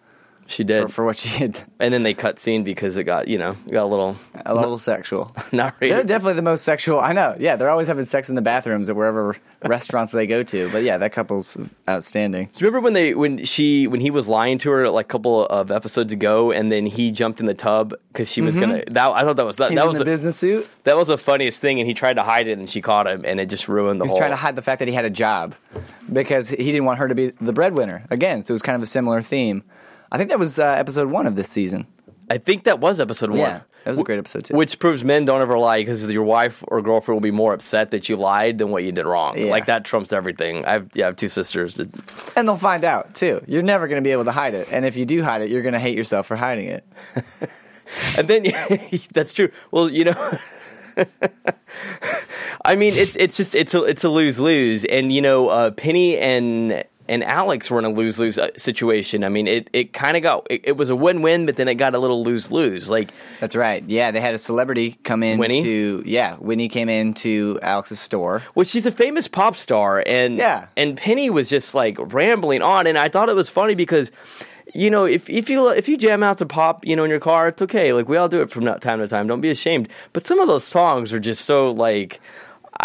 [0.48, 0.84] She did.
[0.84, 1.60] for, for what she had.
[1.80, 4.78] and then they cut scene because it got you know got a little A little
[4.78, 5.36] sexual.
[5.52, 5.94] not really.
[5.94, 7.00] They're definitely the most sexual.
[7.00, 7.36] I know.
[7.40, 10.70] Yeah, they're always having sex in the bathrooms at wherever restaurants they go to.
[10.72, 11.58] But yeah, that couple's
[11.90, 12.50] outstanding.
[12.54, 15.08] Do you remember when they when she when he was lying to her like a
[15.08, 18.72] couple of episodes ago, and then he jumped in the tub because she was mm-hmm.
[18.72, 18.84] gonna.
[18.88, 20.68] That I thought that was that, He's that in was a, business suit.
[20.84, 23.24] that was the funniest thing, and he tried to hide it, and she caught him,
[23.26, 24.20] and it just ruined the He was whole.
[24.20, 25.56] trying to hide the fact that he had a job
[26.12, 28.06] because he didn't want her to be the breadwinner.
[28.12, 29.64] Again, so it was kind of a similar theme.
[30.12, 31.88] I think that was uh, episode one of this season.
[32.30, 33.40] I think that was episode one.
[33.40, 34.56] Yeah, that was a great episode too.
[34.56, 37.92] Which proves men don't ever lie because your wife or girlfriend will be more upset
[37.92, 39.38] that you lied than what you did wrong.
[39.38, 39.52] Yeah.
[39.52, 40.66] Like that trumps everything.
[40.66, 41.76] I have yeah, I have two sisters.
[41.76, 41.90] That,
[42.36, 43.44] and they'll find out too.
[43.48, 45.50] You're never going to be able to hide it, and if you do hide it,
[45.50, 46.86] you're going to hate yourself for hiding it.
[48.18, 48.46] And then
[49.14, 49.50] that's true.
[49.72, 50.38] Well, you know,
[52.66, 55.72] I mean, it's it's just it's a it's a lose lose, and you know, uh,
[55.72, 59.24] Penny and and Alex were in a lose lose uh, situation.
[59.24, 61.68] I mean, it it kind of got it, it was a win win, but then
[61.68, 62.90] it got a little lose lose.
[62.90, 63.84] Like That's right.
[63.88, 65.64] Yeah, they had a celebrity come in Winnie?
[65.64, 68.44] to yeah, Winnie came into Alex's store.
[68.56, 70.68] Well, she's a famous pop star, and Yeah.
[70.76, 74.12] and Penny was just like rambling on, and I thought it was funny because,
[74.74, 77.20] you know, if if you if you jam out to pop, you know, in your
[77.20, 77.94] car, it's okay.
[77.94, 79.28] Like we all do it from time to time.
[79.28, 79.90] Don't be ashamed.
[80.14, 82.20] But some of those songs are just so like.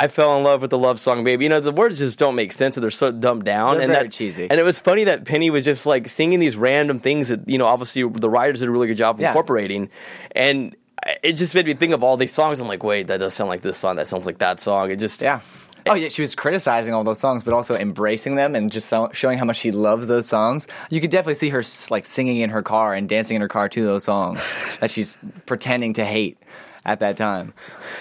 [0.02, 1.44] I fell in love with the love song, baby.
[1.44, 3.74] You know, the words just don't make sense, and they're so dumbed down.
[3.74, 4.48] They're and very that, cheesy.
[4.50, 7.58] And it was funny that Penny was just like singing these random things that you
[7.58, 9.28] know, obviously the writers did a really good job of Yeah.
[9.28, 9.90] incorporating,
[10.34, 10.74] and
[11.22, 12.60] it just made me think of all these songs.
[12.60, 13.96] I'm like, wait, that does sound like this song.
[13.96, 14.90] That sounds like that song.
[14.90, 15.40] It just Yeah.
[15.86, 19.08] Oh yeah, she was criticizing all those songs, but also embracing them and just so,
[19.12, 20.66] showing how much she loved those songs.
[20.90, 23.68] You could definitely see her like singing in her car and dancing in her car
[23.70, 24.42] to those songs
[24.80, 26.36] that she's pretending to hate
[26.84, 27.52] at that time.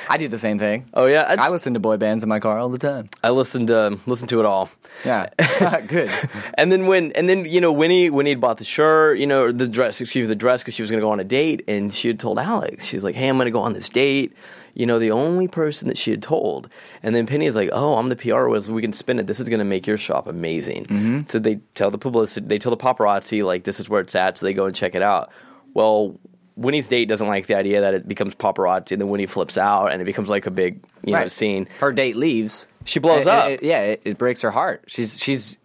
[0.09, 0.89] I do the same thing.
[0.93, 3.09] Oh yeah, I listen to boy bands in my car all the time.
[3.23, 4.69] I listened to listened to it all.
[5.05, 5.29] Yeah,
[5.87, 6.11] good.
[6.55, 9.51] And then when and then you know Winnie Winnie had bought the shirt, you know
[9.51, 11.63] the dress, excuse me, the dress because she was going to go on a date,
[11.67, 13.89] and she had told Alex, she was like, "Hey, I'm going to go on this
[13.89, 14.33] date."
[14.75, 16.69] You know, the only person that she had told,
[17.03, 19.27] and then Penny is like, "Oh, I'm the PR was we can spin it.
[19.27, 21.19] This is going to make your shop amazing." Mm-hmm.
[21.27, 24.37] So they tell the publicity, they tell the paparazzi like, "This is where it's at,"
[24.37, 25.31] so they go and check it out.
[25.73, 26.19] Well.
[26.59, 29.91] Winnie's date doesn't like the idea that it becomes paparazzi, and then Winnie flips out,
[29.91, 31.67] and it becomes like a big, you know, scene.
[31.79, 32.67] Her date leaves.
[32.85, 33.47] She blows It- up.
[33.49, 34.83] it- yeah, it, it breaks her heart.
[34.87, 35.57] She's she's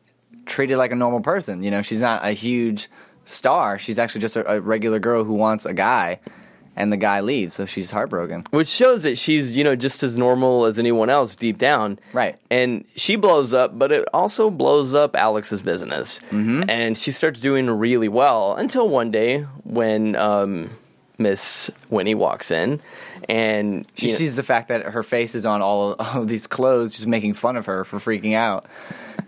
[0.46, 1.62] treated like a normal person.
[1.62, 2.88] You know, she's not a huge
[3.24, 3.78] star.
[3.78, 6.20] She's actually just a, a regular girl who wants a guy,
[6.76, 8.44] and the guy leaves, so she's heartbroken.
[8.50, 12.36] which shows that she's you know just as normal as anyone else deep down Right.
[12.50, 16.68] and she blows up but it also blows up alex's business Mm-hmm.
[16.68, 20.70] and she starts doing really well until one day when um
[21.18, 22.80] Miss Winnie walks in,
[23.28, 26.22] and She you know- sees the fact that her face is on all of, all
[26.22, 28.66] of these clothes, just making fun of her for freaking out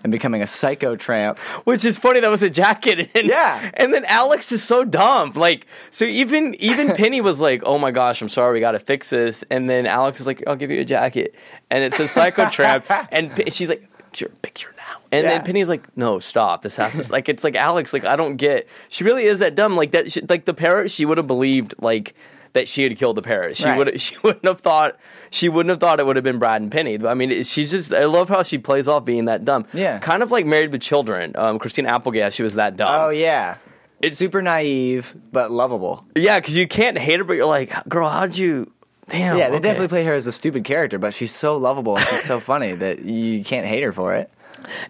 [0.03, 1.39] and becoming a psycho tramp.
[1.65, 2.21] Which is funny.
[2.21, 3.11] That was a jacket.
[3.15, 3.71] And, Yeah.
[3.75, 5.33] And then Alex is so dumb.
[5.35, 8.79] Like, so even even Penny was like, "Oh my gosh, I'm sorry, we got to
[8.81, 11.35] fix this." And then Alex is like, "I'll give you a jacket,"
[11.71, 12.85] and it's a psycho tramp.
[13.13, 15.31] And P- she's like, "Picture, picture now." And Yeah.
[15.31, 16.63] then Penny's like, "No, stop.
[16.63, 17.93] This has to." like, it's like Alex.
[17.93, 18.67] Like, I don't get.
[18.89, 19.77] She really is that dumb.
[19.77, 20.11] Like that.
[20.13, 20.91] She, like the parrot.
[20.91, 22.15] She would have believed like.
[22.53, 23.55] That she had killed the parrot.
[23.59, 23.77] She Right.
[23.77, 24.01] would.
[24.01, 24.97] She wouldn't have thought.
[25.31, 26.99] She wouldn't have thought it would have been Brad and Penny.
[27.07, 27.93] I mean, she's just.
[27.93, 29.67] I love how she plays off being that dumb.
[29.75, 29.99] Yeah.
[29.99, 31.33] Kind of like Married with Children.
[31.37, 32.33] Um, Christina Applegate.
[32.33, 32.89] She was that dumb.
[32.91, 33.57] Oh yeah,
[34.01, 36.07] It's- super naive but lovable.
[36.15, 38.73] Yeah, because you can't hate her, but you're like, girl, how'd you?
[39.09, 39.39] Damn.
[39.39, 39.63] Yeah, they okay.
[39.63, 42.73] definitely play her as a stupid character, but she's so lovable and she's so funny
[42.75, 44.31] that you can't hate her for it.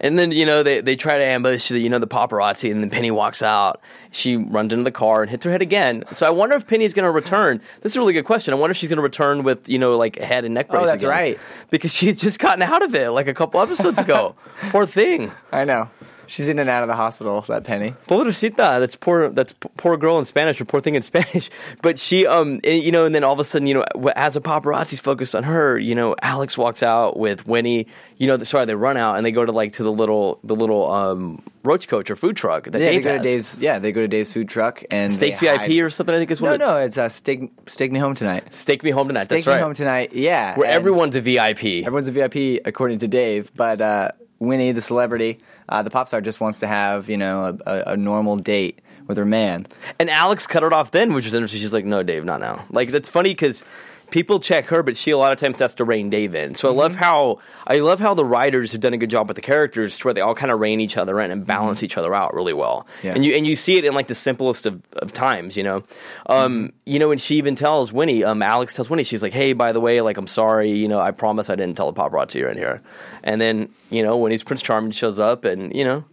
[0.00, 2.83] And then you know they they try to ambush the you know the paparazzi, and
[2.83, 3.81] then Penny walks out.
[4.11, 6.05] She runs into the car and hits her head again.
[6.12, 7.61] So I wonder if Penny's going to return.
[7.83, 8.55] This is a really good question.
[8.55, 10.66] I wonder if she's going to return with you know like a head and neck
[10.70, 10.83] oh, brace.
[10.85, 11.11] Oh, that's again.
[11.11, 11.38] right.
[11.70, 14.35] Because she's just gotten out of it like a couple episodes ago.
[14.70, 15.33] Poor thing.
[15.52, 15.90] I know.
[16.26, 17.94] She's in and out of the hospital, that Penny.
[18.08, 19.28] Pobrecita, that's poor.
[19.30, 21.50] That's poor girl in Spanish or poor thing in Spanish.
[21.82, 23.84] But she, um, you know, and then all of a sudden, you know,
[24.16, 27.86] as a paparazzi's focused on her, you know, Alex walks out with Winnie.
[28.18, 30.40] You know, the, sorry, they run out and they go to like to the little,
[30.42, 33.22] the little um, roach coach or food truck that Yeah, Dave they go has.
[33.22, 33.58] to Dave's.
[33.58, 36.14] Yeah, they go to Dave's food truck and Steak VIP hide- or something.
[36.14, 36.64] I think is what No, it's.
[36.70, 37.52] no, it's uh, steak.
[37.66, 38.52] Steak me home tonight.
[38.54, 39.24] Steak me home tonight.
[39.24, 39.62] Steak that's me right.
[39.62, 40.12] home tonight.
[40.14, 41.86] Yeah, Where everyone's a VIP.
[41.86, 46.20] everyone's a VIP according to Dave, but uh, Winnie, the celebrity, uh, the pop star,
[46.20, 49.66] just wants to have you know a, a, a normal date with her man.
[49.99, 51.61] And Alex cut it off then, which was interesting.
[51.61, 53.62] She's like, "No, Dave, not now." Like that's funny because
[54.11, 56.55] people check her, but she a lot of times has to rein Dave in.
[56.55, 57.03] So I love Mm-hmm.
[57.03, 60.05] how I love how the writers have done a good job with the characters, to
[60.07, 62.53] where they all kind of rein each other in and balance each other out really
[62.53, 62.87] well.
[62.99, 63.07] Mm-hmm.
[63.07, 63.12] Yeah.
[63.14, 65.83] And you and you see it in like the simplest of, of times, you know.
[66.27, 66.66] Um, Mm-hmm.
[66.88, 69.73] You know, and she even tells Winnie, um, Alex tells Winnie, she's like, "Hey, by
[69.73, 72.49] the way, like I'm sorry, you know, I promise I didn't tell the paparazzi you're
[72.49, 72.81] in here."
[73.25, 76.05] And then you know, Winnie's Prince Charming shows up, and you know,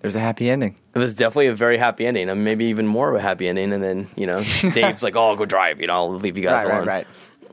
[0.00, 0.76] There's a happy ending.
[0.94, 3.72] it was definitely a very happy ending, and maybe even more of a happy ending.
[3.72, 4.42] And then you know,
[4.74, 5.80] Dave's like, "Oh, I'll go drive.
[5.80, 7.06] You know, I'll leave you guys Right, right, alone." right.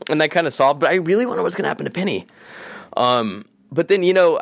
[0.08, 0.80] And that kind of solved.
[0.80, 2.26] But I really wonder what's going to happen to Penny.
[2.96, 4.40] Um, but then you know,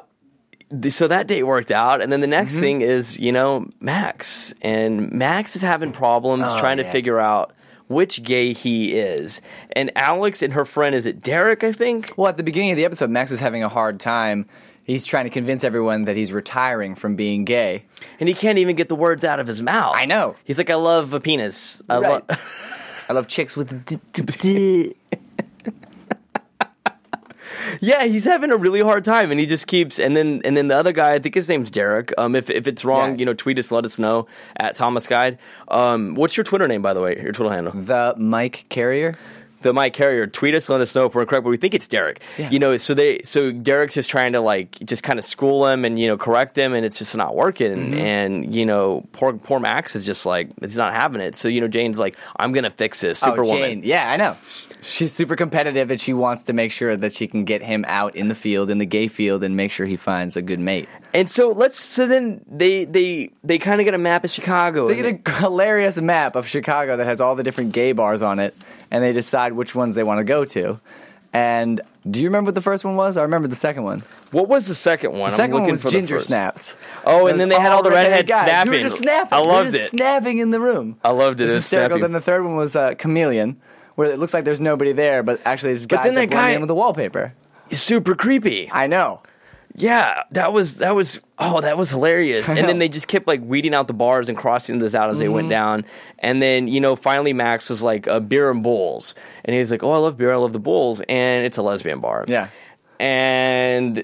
[0.90, 2.31] so that date worked out, and then the Mm-hmm.
[2.31, 6.92] next thing is you know Max, and Max is having problems Oh, trying to yes.
[6.92, 7.53] figure out
[7.88, 9.40] which gay he is.
[9.73, 11.64] And Alex and her friend is it Derek?
[11.64, 12.12] I think.
[12.16, 14.47] Well, at the beginning of the episode, Max is having a hard time.
[14.87, 17.85] He's trying to convince everyone that he's retiring from being gay.
[18.20, 19.96] And he can't even get the words out of his mouth.
[19.99, 20.37] I know.
[20.44, 21.83] He's like, I love a penis.
[21.88, 22.29] I Right.
[22.29, 22.40] love.
[23.09, 23.85] I love chicks with.
[23.85, 24.94] D- d- d-
[27.81, 29.99] Yeah, he's having a really hard time, and he just keeps.
[29.99, 32.12] And then, and then the other guy, I think his name's Derek.
[32.16, 33.16] Um, if if it's wrong, Yeah.
[33.18, 35.38] you know, tweet us, let us know at Thomas Guide.
[35.68, 37.20] Um, what's your Twitter name, by the way?
[37.20, 37.72] Your Twitter handle?
[37.75, 39.16] the Mike Carrier.
[39.67, 40.29] The Mike Carrier.
[40.29, 42.23] Tweet us, let us know if we're incorrect, but we think it's Derek.
[42.39, 42.51] Yeah.
[42.51, 45.85] You know, so they, so Derek's just trying to like just kind of school him
[45.85, 47.77] and you know correct him, and it's just not working.
[47.77, 47.99] Mm-hmm.
[47.99, 51.35] And you know, poor poor Max is just like it's not having it.
[51.35, 53.63] So you know, Jane's like, I'm gonna fix this, Superwoman.
[53.63, 53.83] Oh, Jane.
[53.83, 54.37] Yeah, I know.
[54.83, 58.15] She's super competitive and she wants to make sure that she can get him out
[58.15, 60.89] in the field, in the gay field, and make sure he finds a good mate.
[61.13, 61.81] And so let's.
[61.81, 64.87] So then they they they kind of get a map of Chicago.
[64.87, 68.39] They get a hilarious map of Chicago that has all the different gay bars on
[68.39, 68.55] it,
[68.90, 70.81] and they decide which ones they want to go to.
[71.33, 73.16] And do you remember what the first one was?
[73.16, 74.03] I remember the second one.
[74.31, 75.29] What was the second one?
[75.29, 76.20] The I'm second one was for Ginger.
[76.20, 76.77] Snaps.
[77.05, 78.72] Oh, and then they had all the redheads guys snapping.
[78.72, 79.37] were just snapping.
[79.37, 79.90] I loved it.
[79.90, 80.99] Snapping in the room.
[81.05, 81.44] I loved it.
[81.44, 81.96] It was hysterical.
[81.99, 82.03] snappy.
[82.03, 83.61] Then the third one was uh, Chameleon,
[83.96, 86.51] where it looks like there's nobody there, but actually it's guys then that that guy-
[86.53, 87.35] in with the wallpaper.
[87.72, 88.70] Super creepy.
[88.72, 89.20] I know.
[89.79, 92.49] Yeah, that was that was oh that was hilarious.
[92.57, 95.19] And then they just kept like weeding out the bars and crossing this out as
[95.19, 95.35] they Mm-hmm.
[95.35, 95.85] went down.
[96.19, 99.83] And then you know finally Max was like uh, beer and bulls, and he's like,
[99.83, 102.25] oh I love beer, I love the bulls, and it's a lesbian bar.
[102.27, 102.49] Yeah.
[102.99, 104.03] and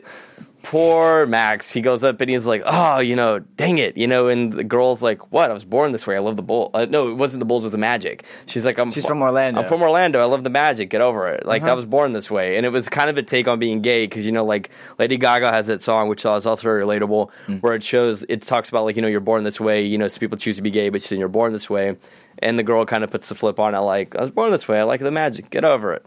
[0.63, 4.29] poor Max, he goes up and he's like, "Oh, you know, dang it, you know."
[4.29, 5.51] And the girl's like, "What?
[5.51, 6.17] I was born this way.
[6.17, 7.65] I love the bull." Uh, no, it wasn't the bulls.
[7.65, 8.25] It was the magic.
[8.47, 9.61] She's like, "I'm." She's from Orlando.
[9.61, 9.65] Uh-huh.
[9.67, 10.21] I'm from Orlando.
[10.21, 10.91] I love the magic.
[10.91, 11.45] Get over it.
[11.47, 13.81] Like I was born this way, and it was kind of a take on being
[13.83, 17.31] gay because you know, like Lady Gaga has that song, which is also very relatable,
[17.49, 17.61] Mm.
[17.63, 19.83] where it shows it talks about like you know you're born this way.
[19.83, 21.97] You know, some people choose to be gay, but you're born this way.
[22.39, 24.67] And the girl kind of puts the flip on it, like I was born this
[24.67, 24.79] way.
[24.81, 25.51] I like the magic.
[25.51, 26.05] Get over it.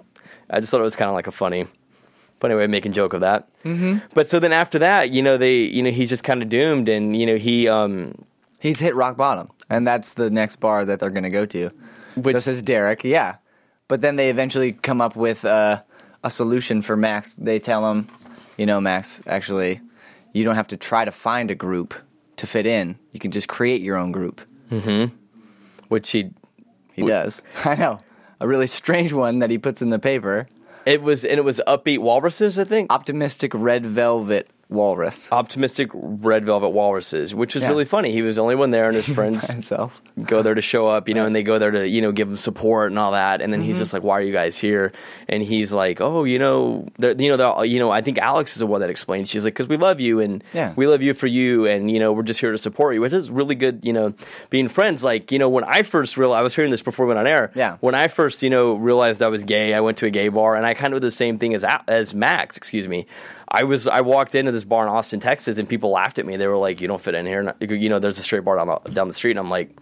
[0.49, 1.67] I just thought it was kind of like a funny
[2.39, 3.49] funny way of making joke of that.
[3.63, 3.99] Mm-hmm.
[4.13, 6.89] But so then after that, you know, they, you know, he's just kind of doomed,
[6.89, 8.13] and you know, he, um,
[8.59, 11.69] He's hit rock bottom, and that's the next bar that they're going to go to.
[12.15, 13.35] Which- so says Derek, yeah.
[13.87, 15.81] But then they eventually come up with uh,
[16.23, 17.35] a solution for Max.
[17.35, 18.09] They tell him,
[18.57, 19.81] you know, Max, actually,
[20.33, 21.93] you don't have to try to find a group
[22.37, 22.97] to fit in.
[23.11, 24.41] You can just create your own group.
[25.89, 26.31] which he,
[26.93, 27.43] He does.
[27.65, 27.99] I know.
[28.39, 30.47] A really strange one that he puts in the paper.
[30.85, 32.91] It was and it was upbeat walruses, I think.
[32.91, 35.29] Optimistic red velvet walrus.
[35.31, 37.69] Optimistic red velvet walruses, which was Yeah.
[37.69, 38.11] really funny.
[38.11, 40.01] He was the only one there, and his friends himself.
[40.25, 42.27] go there to show up, you know, and they go there to, you know, give
[42.27, 43.41] him support and all that.
[43.41, 43.67] And then Mm-hmm.
[43.67, 44.91] he's just like, "Why are you guys here?"
[45.29, 48.67] And he's like, "Oh, you know, you know, you know." I think Alex is the
[48.67, 49.29] one that explains.
[49.29, 50.73] She's like, "Because we love you, and Yeah.
[50.75, 53.13] we love you for you, and you know, we're just here to support you," which
[53.13, 53.79] is really good.
[53.83, 54.13] You know,
[54.49, 55.03] being friends.
[55.03, 57.27] Like, you know, when I first realized, I was hearing this before we went on
[57.27, 57.51] air.
[57.55, 57.77] Yeah.
[57.81, 60.55] When I first, you know, realized I was gay, I went to a gay bar,
[60.55, 62.57] and I kind of did the same thing as as Max.
[62.57, 63.05] Excuse me.
[63.47, 66.37] I was I walked into this bar in Austin, Texas, and people laughed at me.
[66.37, 68.67] They were like, "You don't fit in here." You know, there's a straight bar down
[68.67, 69.75] the, down the street, and I'm like,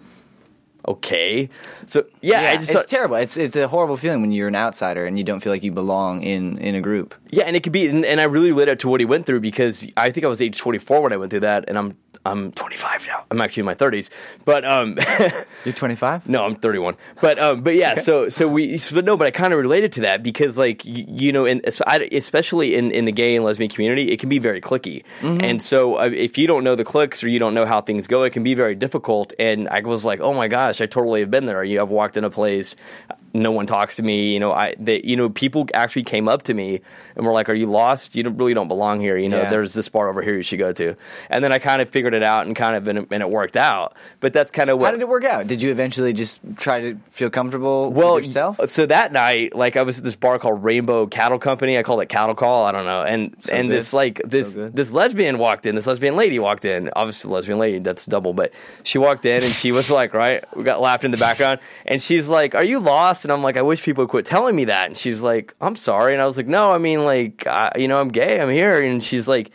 [0.87, 1.49] "Okay."
[1.87, 3.15] So yeah, I just it's terrible.
[3.15, 5.71] It's it's a horrible feeling when you're an outsider and you don't feel like you
[5.71, 7.15] belong in in a group.
[7.31, 9.39] yeah, and it could be, and, and I really related to what he went through
[9.39, 12.51] because I think I was age 24 when I went through that, and I'm I'm
[12.53, 13.25] 25 now.
[13.31, 14.09] I'm actually in my 30s,
[14.45, 14.97] but um.
[15.65, 16.27] You're 25.
[16.27, 16.95] No, I'm 31.
[17.21, 20.01] But um, but yeah, so so we but no, but I kind of related to
[20.01, 24.11] that because like you, you know, in, especially in in the gay and lesbian community,
[24.11, 27.27] it can be very cliquey, and so uh, if you don't know the cliques or
[27.27, 29.33] you don't know how things go, it can be very difficult.
[29.39, 31.63] And I was like, oh my gosh, I totally have been there.
[31.63, 32.75] You have walked in a place.
[33.35, 34.31] No one talks to me.
[34.33, 36.81] You know, I they, you know people actually came up to me
[37.15, 38.15] and were like, "Are you lost?
[38.15, 39.17] You don't, really don't belong here.
[39.17, 39.49] You know, Yeah.
[39.49, 40.95] there's this bar over here you should go to."
[41.31, 43.29] And then I kind of figured it out and kind of and it, and it
[43.29, 43.95] worked out.
[44.19, 45.47] But that's kind of what How did it work out?
[45.47, 48.59] Did you eventually just try to feel comfortable well, with yourself?
[48.69, 51.77] So that night, like I was at this bar called Rainbow Cattle Company.
[51.77, 52.65] I called it Cattle Call.
[52.65, 53.01] I don't know.
[53.01, 53.77] And So and good.
[53.77, 54.75] this like this good.
[54.75, 55.73] this lesbian walked in.
[55.73, 56.91] This lesbian lady walked in.
[56.95, 57.79] Obviously, lesbian lady.
[57.79, 58.33] That's double.
[58.33, 58.51] But
[58.83, 60.43] she walked in and she was like, right.
[60.55, 63.57] We got laughed in the background, and she's like, "Are you lost?" And I'm like,
[63.57, 66.25] "I wish people would quit telling me that." And she's like, "I'm sorry." And I
[66.25, 68.39] was like, "No, I mean like, I, you know, I'm gay.
[68.39, 69.51] I'm here." And she's like.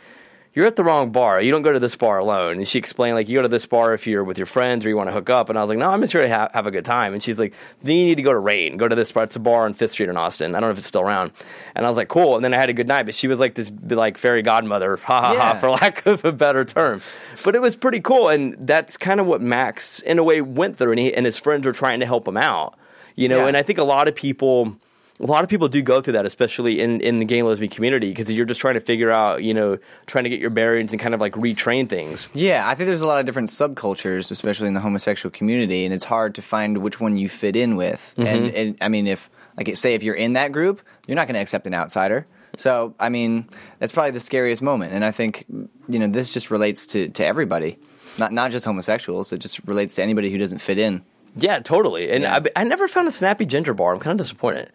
[0.51, 1.39] You're at the wrong bar.
[1.39, 2.57] You don't go to this bar alone.
[2.57, 4.89] And she explained, like, you go to this bar if you're with your friends or
[4.89, 5.47] you want to hook up.
[5.49, 7.13] And I was like, no, I'm just here to ha- have a good time.
[7.13, 7.53] And she's like,
[7.83, 8.77] then you need to go to Rain.
[8.77, 9.25] Go to this bar.
[9.25, 10.55] It's a bar on Fifth Street in Austin.
[10.55, 11.33] I don't know if it's still around.
[11.75, 12.35] And I was like, cool.
[12.35, 13.05] And then I had a good night.
[13.05, 16.31] But she was like this, like, fairy godmother, ha ha ha, for lack of a
[16.31, 17.01] better term.
[17.43, 18.27] But it was pretty cool.
[18.27, 20.93] And that's kind of what Max, in a way, went through.
[20.93, 22.75] And, he, and his friends were trying to help him out.
[23.19, 23.47] You know, Yeah.
[23.47, 24.75] and I think a lot of people
[25.21, 27.69] a lot of people do go through that, especially in, in the gay and lesbian
[27.69, 30.93] community, because you're just trying to figure out, you know, trying to get your bearings
[30.93, 32.29] and kind of like retrain things.
[32.33, 35.93] Yeah, I think there's a lot of different subcultures, especially in the homosexual community, and
[35.93, 38.13] it's hard to find which one you fit in with.
[38.17, 38.27] Mm-hmm.
[38.27, 41.35] And, and I mean, if like say if you're in that group, you're not going
[41.35, 42.25] to accept an outsider.
[42.55, 44.93] So I mean, that's probably the scariest moment.
[44.93, 45.43] And I think
[45.89, 47.77] you know this just relates to to everybody,
[48.17, 49.33] not not just homosexuals.
[49.33, 51.03] It just relates to anybody who doesn't fit in.
[51.35, 52.11] Yeah, totally.
[52.11, 52.39] And Yeah.
[52.55, 53.93] I, I never found a snappy ginger bar.
[53.93, 54.71] I'm kind of disappointed.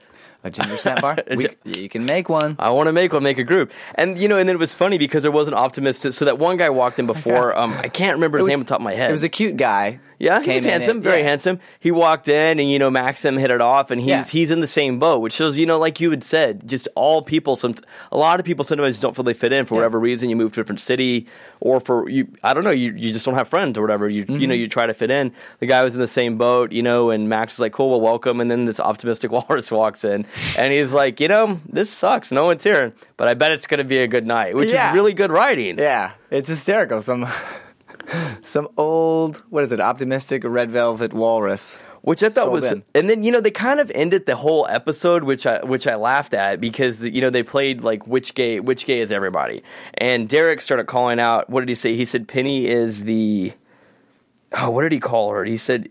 [0.47, 2.57] A ginger snap bar, we, you can make one.
[2.59, 4.75] I want to make one, make a group, and you know, and then it was
[4.75, 6.12] funny because there was an optimist.
[6.12, 7.57] So that one guy walked in before.
[7.57, 9.09] Um, I can't remember his It name on top of my head.
[9.09, 10.01] It was a cute guy.
[10.25, 11.29] Yeah, he was handsome, and- very yeah.
[11.29, 11.61] handsome.
[11.81, 14.25] He walked in, and you know, Maxim hit it off, and he's Yeah.
[14.25, 17.23] he's in the same boat, which shows you know, like you had said, just all
[17.23, 17.57] people.
[17.57, 17.75] Some
[18.11, 19.81] a lot of people sometimes don't feel they fit in for Yeah.
[19.81, 20.31] whatever reason.
[20.31, 21.27] You move to a different city,
[21.61, 24.09] or for you, I don't know, you you just don't have friends or whatever.
[24.09, 24.49] You you Mm-hmm.
[24.49, 25.33] know, you try to fit in.
[25.61, 28.01] The guy was in the same boat, you know, and Max is like, "Cool, well,
[28.01, 30.25] welcome." And then this optimistic walrus walks in,
[30.59, 32.33] and he's like, "You know, this sucks.
[32.33, 34.81] No one's here, but I bet it's going to be a good night," which is
[34.95, 35.79] really good writing.
[35.79, 37.03] Yeah, it's hysterical.
[37.03, 37.27] Some
[38.43, 39.81] some old what is it?
[39.81, 41.79] Optimistic red velvet walrus.
[42.03, 42.85] which I thought Strolled was, in.
[42.95, 45.95] and then you know they kind of ended the whole episode, which I which I
[45.97, 49.62] laughed at because you know they played like which gay which gay is everybody,
[49.95, 51.49] and Derek started calling out.
[51.51, 51.97] What did he say?
[51.97, 53.53] He said Penny is the.
[54.53, 55.45] Oh, what did he call her?
[55.45, 55.88] He said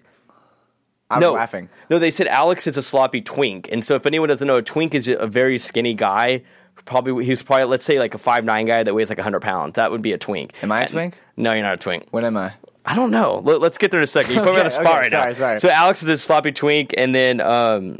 [1.09, 1.69] I'm no, laughing.
[1.89, 4.61] No, they said Alex is a sloppy twink, and so if anyone doesn't know, a
[4.61, 6.43] twink is a very skinny guy.
[6.85, 9.41] Probably he was probably let's say like a five nine guy that weighs like hundred
[9.41, 9.75] pounds.
[9.75, 10.53] That would be a twink.
[10.63, 11.19] Am I a And- twink?
[11.37, 12.07] No, you're not a twink.
[12.11, 12.53] What am I?
[12.85, 13.41] I don't know.
[13.43, 14.35] Let, us get there in a second.
[14.35, 15.37] You put me on the spot okay, right sorry, now.
[15.37, 15.59] sorry.
[15.59, 17.99] So Alex is a sloppy twink, and then um,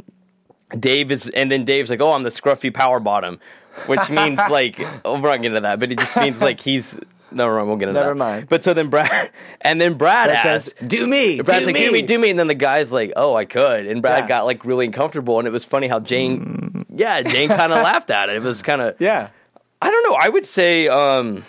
[0.78, 3.40] Dave is, and then Dave's like, "Oh, I'm the scruffy power bottom,"
[3.86, 6.98] which means like, oh, we're not getting into that, but it just means like he's.
[7.32, 8.18] Never mind, we'll get into Never that.
[8.18, 8.48] mind.
[8.48, 9.30] But so then Brad,
[9.62, 12.30] and then Brad That asks, says, "Do me, Brad's do like, do me, do me,
[12.30, 14.28] and then the guy's like, oh, I could, and Brad Yeah.
[14.28, 18.10] got like really uncomfortable, and it was funny how Jane, yeah, Jane kind of laughed
[18.10, 18.36] at it.
[18.36, 19.30] It was kind of, Yeah.
[19.82, 20.16] I don't know.
[20.20, 21.44] I would say, um,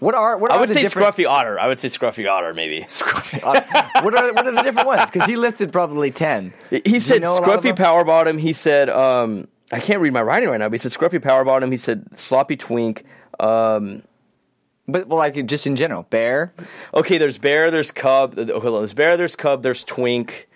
[0.00, 1.14] What are what are the different I are would the say different?
[1.14, 1.58] Scruffy Otter.
[1.60, 2.80] I would say Scruffy Otter, maybe.
[2.88, 3.40] Scruffy.
[3.42, 5.08] Uh, what are what are the different ones?
[5.10, 6.52] Because he listed probably ten.
[6.84, 7.76] He said know a lot of scruffy them?
[7.76, 8.38] power bottom.
[8.38, 11.44] He said um, I can't read my writing right now, but he said scruffy power
[11.44, 11.70] bottom.
[11.70, 13.04] He said sloppy twink.
[13.38, 14.02] Um,
[14.88, 16.52] But well, like just in general, bear.
[16.94, 18.38] okay, there's bear, there's cub.
[18.38, 20.48] uh, Okay, there's bear, there's cub, there's twink,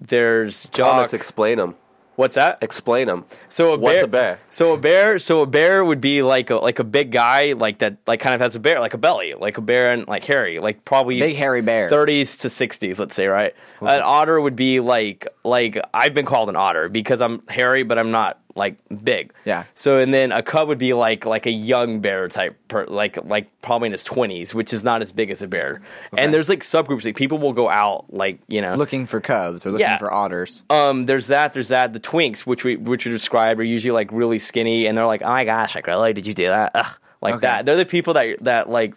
[0.00, 0.94] there's jock.
[0.94, 1.74] Thomas, explain them.
[2.16, 2.58] What's that?
[2.62, 3.24] Explain them.
[3.48, 4.40] So a What's bear, a bear?
[4.50, 5.18] So a bear.
[5.18, 8.34] So a bear would be like a like a big guy, like that, like kind
[8.34, 11.20] of has a bear, like a belly, like a bear and like hairy, like probably
[11.20, 11.88] Big hairy bear.
[11.88, 13.54] thirties to sixties, let's say, right?
[13.80, 17.98] An otter would be like like I've been called an otter because I'm hairy, but
[17.98, 19.32] I'm not like big.
[19.44, 19.64] Yeah.
[19.74, 23.16] So and then a cub would be like like a young bear type, per, like
[23.24, 25.80] like probably in his twenties, which is not as big as a bear.
[26.16, 29.64] And there's like subgroups, like people will go out, like you know, Looking for cubs
[29.64, 29.98] or looking Yeah.
[29.98, 30.62] for otters.
[30.70, 31.52] um, there's that.
[31.52, 31.92] There's that.
[31.92, 35.22] The twinks, which we which are described, are usually like really skinny, and they're like,
[35.22, 36.12] "Oh my gosh, like really?
[36.12, 37.46] Did you do that?" Ugh, like Okay.
[37.46, 37.66] that.
[37.66, 38.94] They're the people that that like.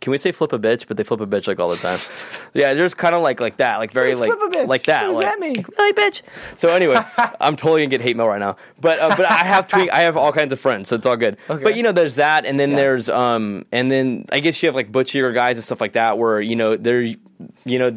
[0.00, 0.86] Can we say flip a bitch?
[0.86, 1.98] But they flip a bitch like all the time.
[2.54, 4.30] yeah, there's kind of like like that, like very What's like
[4.64, 4.68] bitch?
[4.68, 5.06] like that.
[5.06, 5.64] What does like, that mean?
[5.78, 6.22] Really, bitch.
[6.54, 7.02] So anyway,
[7.40, 8.56] I'm totally gonna get hate mail right now.
[8.80, 9.90] But uh, but I have twink.
[9.92, 11.36] I have all kinds of friends, so it's all good.
[11.48, 11.62] Okay.
[11.62, 14.76] But you know, there's that, and then there's um, and then I guess you have
[14.76, 17.90] like butchier guys and stuff like that, where you know they're you know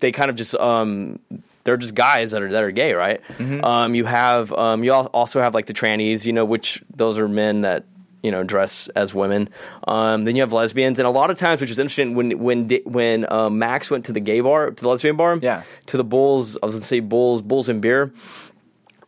[0.00, 1.18] they kind of just um
[1.64, 3.20] they're just guys that are that are gay, right?
[3.38, 3.64] Mm-hmm.
[3.64, 7.28] Um, you have um, you also have like the trannies, you know, which those are
[7.28, 7.84] men that
[8.22, 9.48] you know dress as women.
[9.88, 12.68] Um, then you have lesbians, and a lot of times, which is interesting, when when
[12.84, 15.62] when um, Max went to the gay bar, to the lesbian bar, Yeah.
[15.86, 18.12] to the Bulls, I was gonna say Bulls, Bulls and beer.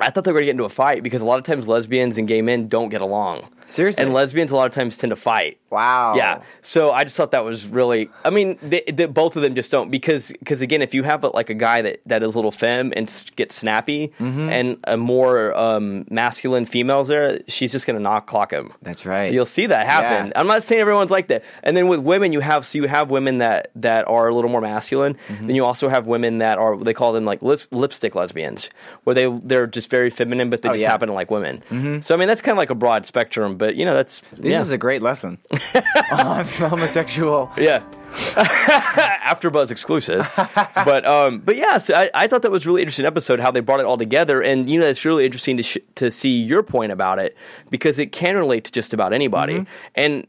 [0.00, 2.18] I thought they were gonna get into a fight because a lot of times lesbians
[2.18, 3.46] and gay men don't get along.
[3.66, 4.04] Seriously?
[4.04, 5.58] and lesbians a lot of times tend to fight.
[5.70, 6.14] Wow.
[6.16, 6.42] Yeah.
[6.62, 8.08] So I just thought that was really.
[8.24, 11.24] I mean, they, they, both of them just don't because because again, if you have
[11.24, 13.06] a, like a guy that, that is a little femme and
[13.36, 14.48] gets snappy, Mm-hmm.
[14.50, 18.72] and a more um, masculine female's there, she's just gonna knock clock him.
[18.82, 19.32] That's right.
[19.32, 20.28] You'll see that happen.
[20.28, 20.32] Yeah.
[20.40, 21.42] I'm not saying everyone's like that.
[21.62, 24.50] And then with women, you have so you have women that that are a little
[24.50, 25.14] more masculine.
[25.28, 25.46] Mm-hmm.
[25.48, 28.70] Then you also have women that are they call them like lis- lipstick lesbians,
[29.04, 30.86] where they they're just very feminine, but they just Oh, yeah.
[30.86, 30.90] Mm-hmm.
[30.92, 32.02] happen to like women.
[32.02, 33.53] So I mean, that's kind of like a broad spectrum.
[33.56, 34.60] But you know, that's This yeah.
[34.60, 35.38] is a great lesson
[36.12, 37.50] on homosexual.
[37.56, 37.82] Yeah.
[38.14, 43.06] AfterBuzz exclusive, but um, but yeah, so I, I thought that was a really interesting
[43.06, 45.78] episode how they brought it all together, and you know it's really interesting to sh-
[45.96, 47.36] to see your point about it
[47.70, 49.66] because it can relate to just about anybody.
[49.96, 50.28] And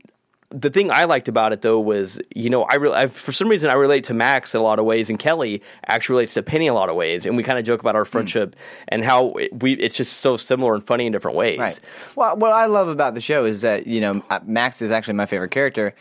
[0.52, 3.48] the thing I liked about it though was you know I, re- I for some
[3.50, 6.44] reason I relate to Max in a lot of ways, and Kelly actually relates to
[6.44, 8.56] Penny in a lot of ways, and we kind of joke about our friendship
[8.88, 11.60] and how it, we it's just so similar and funny in different ways.
[11.60, 11.80] Right.
[12.16, 15.16] Well, what I love about the show is that you know uh, Max is actually
[15.16, 15.96] my favorite character.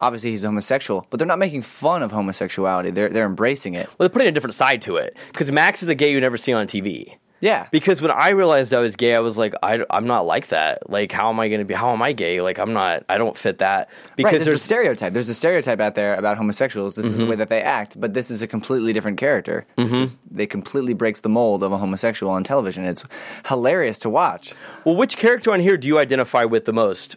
[0.00, 2.90] Obviously, he's homosexual, but they're not making fun of homosexuality.
[2.90, 3.86] They're they're embracing it.
[3.86, 6.36] Well, they're putting a different side to it because Max is a gay you never
[6.36, 7.16] see on TV.
[7.40, 7.68] Yeah.
[7.70, 10.90] Because when I realized I was gay, I was like, I, am not like that.
[10.90, 11.74] Like, how am I going to be?
[11.74, 12.40] How am I gay?
[12.40, 13.04] Like, I'm not.
[13.08, 13.90] I don't fit that.
[14.16, 15.12] Because right, there's, a stereotype.
[15.12, 16.96] There's a stereotype out there about homosexuals.
[16.96, 17.30] This is the mm-hmm.
[17.30, 19.66] way that they act, but this is a completely different character.
[19.76, 20.02] This mm-hmm.
[20.02, 22.84] is, they completely breaks the mold of a homosexual on television.
[22.84, 23.04] It's
[23.46, 24.54] hilarious to watch.
[24.84, 27.16] well, which character on here do you identify with the most?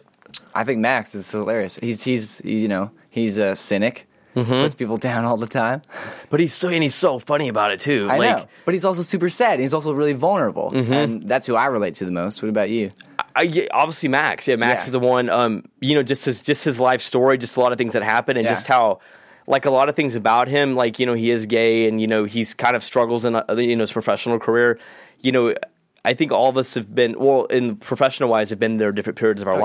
[0.54, 1.76] I think Max is hilarious.
[1.76, 5.82] He's he's you know he's a cynic, puts people down all the time.
[6.30, 8.08] But he's so and he's so funny about it too.
[8.10, 9.60] I like, know, but he's also super sad.
[9.60, 12.42] He's also really vulnerable, and that's who I relate to the most.
[12.42, 12.90] What about you?
[13.34, 14.46] I, yeah, obviously Max.
[14.48, 14.86] Yeah, Max Yeah.
[14.86, 15.30] is the one.
[15.30, 18.02] Um, you know, just his just his life story, just a lot of things that
[18.02, 18.52] happen, and Yeah.
[18.52, 19.00] just how.
[19.48, 22.06] Like a lot of things about him, like you know, he is gay, and you
[22.06, 24.78] know, he's kind of struggles in uh, you know his professional career.
[25.18, 25.54] You know,
[26.04, 29.18] I think all of us have been well in professional wise have been there different
[29.18, 29.62] periods of our Oh, yeah.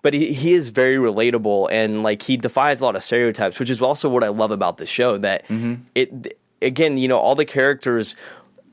[0.00, 0.02] Lives.
[0.02, 3.70] But he, he is very relatable, and like he defies a lot of stereotypes, which
[3.70, 5.18] is also what I love about the show.
[5.18, 5.74] That Mm-hmm.
[5.94, 8.14] it again, you know, all the characters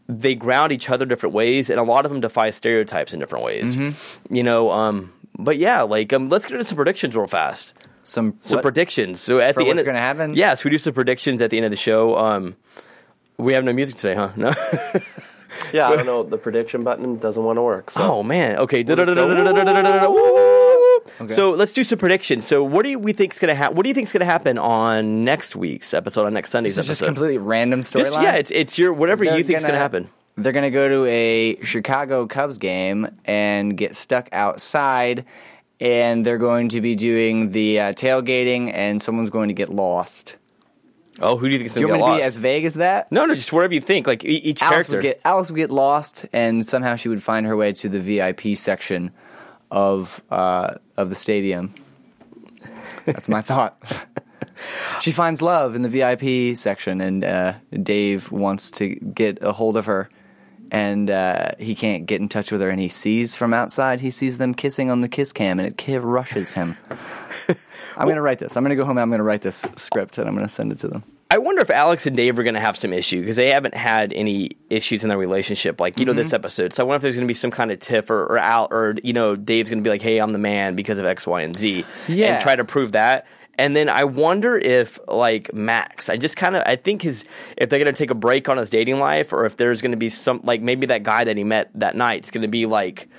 [0.09, 3.43] they ground each other different ways, and a lot of them defy stereotypes in different
[3.43, 3.75] ways.
[3.75, 4.34] Mm-hmm.
[4.36, 7.73] You know, um, but yeah, like um, let's get into some predictions real fast.
[8.05, 8.61] Some Some what?
[8.61, 9.19] predictions.
[9.19, 10.34] So at For the end, what's of- gonna happen?
[10.34, 12.17] Yes, we do some predictions at the end of the show.
[12.17, 12.55] Um,
[13.38, 14.32] we have no music today, huh?
[14.38, 14.53] No.
[15.73, 16.23] Yeah, I don't know.
[16.23, 17.89] The prediction button doesn't want to work.
[17.91, 18.57] So oh man.
[18.57, 18.84] Okay.
[18.84, 18.97] just
[21.19, 22.45] go, So let's do some predictions.
[22.45, 23.75] So what do you, we is gonna happen?
[23.75, 26.25] What do you think's gonna happen on next week's episode?
[26.25, 27.05] On next Sunday's is just episode?
[27.15, 28.23] completely random storyline.
[28.23, 30.09] yeah, it's it's your whatever They're you think's gonna happen.
[30.35, 35.25] They're gonna go to a Chicago Cubs game and get stuck outside,
[35.79, 40.35] and they're going to be doing the uh, tailgating, and someone's going to get lost.
[41.19, 42.21] Oh, who do you Do you gonna want get to lost?
[42.21, 43.11] be as vague as that?
[43.11, 44.05] no, no, just whatever you think.
[44.05, 44.97] Like each Alice character.
[44.97, 47.99] would get Alice would get lost, and somehow she would find her way to the
[47.99, 49.09] VIP section
[49.72, 51.74] of uh, of the stadium.
[53.05, 53.82] That's my thought.
[55.01, 59.78] she finds love in the VIP section, and uh, Dave wants to get a hold
[59.78, 60.09] of her,
[60.72, 62.70] and uh, he can't get in touch with her.
[62.70, 65.99] And he sees from outside, he sees them kissing on the kiss cam, and it
[65.99, 66.78] rushes him.
[67.97, 68.55] I'm going to write this.
[68.55, 70.47] I'm going to go home and I'm going to write this script, and I'm going
[70.47, 71.03] to send it to them.
[71.30, 73.73] I wonder if Alex and Dave are going to have some issue because they haven't
[73.75, 76.17] had any issues in their relationship, like you know Mm-hmm.
[76.19, 76.73] this episode.
[76.73, 78.67] So I wonder if there's going to be some kind of tiff or, or Al
[78.71, 81.28] or you know Dave's going to be like, "Hey, I'm the man because of X,
[81.28, 82.34] Y, and Z," Yeah.
[82.36, 83.28] and try to prove that.
[83.59, 87.25] And then I wonder if like Max, I just kind of I think his
[87.57, 90.09] if they're gonna take a break on his dating life, or if there's gonna be
[90.09, 93.09] some like maybe that guy that he met that night is gonna be like.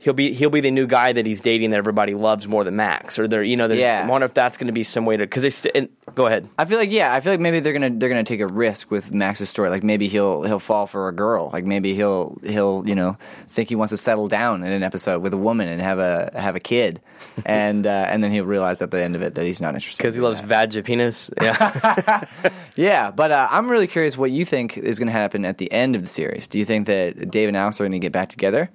[0.00, 2.76] He'll be he'll be the new guy that he's dating that everybody loves more than
[2.76, 4.02] Max, or they're you know there's, Yeah.
[4.04, 6.26] I wonder if that's going to be some way to because they st- and, go
[6.26, 6.48] ahead.
[6.56, 8.90] I feel like yeah, I feel like maybe they're gonna they're gonna take a risk
[8.90, 9.70] with Max's story.
[9.70, 11.50] Like maybe he'll he'll fall for a girl.
[11.52, 13.16] Like maybe he'll he'll you know
[13.48, 16.30] think he wants to settle down in an episode with a woman and have a
[16.34, 17.00] have a kid,
[17.44, 19.98] and uh, and then he'll realize at the end of it that he's not interested
[19.98, 20.70] Because he loves that.
[20.70, 21.30] vaginas.
[21.42, 22.24] Yeah.
[22.76, 25.70] Yeah, but uh, I'm really curious what you think is going to happen at the
[25.72, 26.46] end of the series.
[26.46, 28.70] Do you think that Dave and Alex are going to get back together?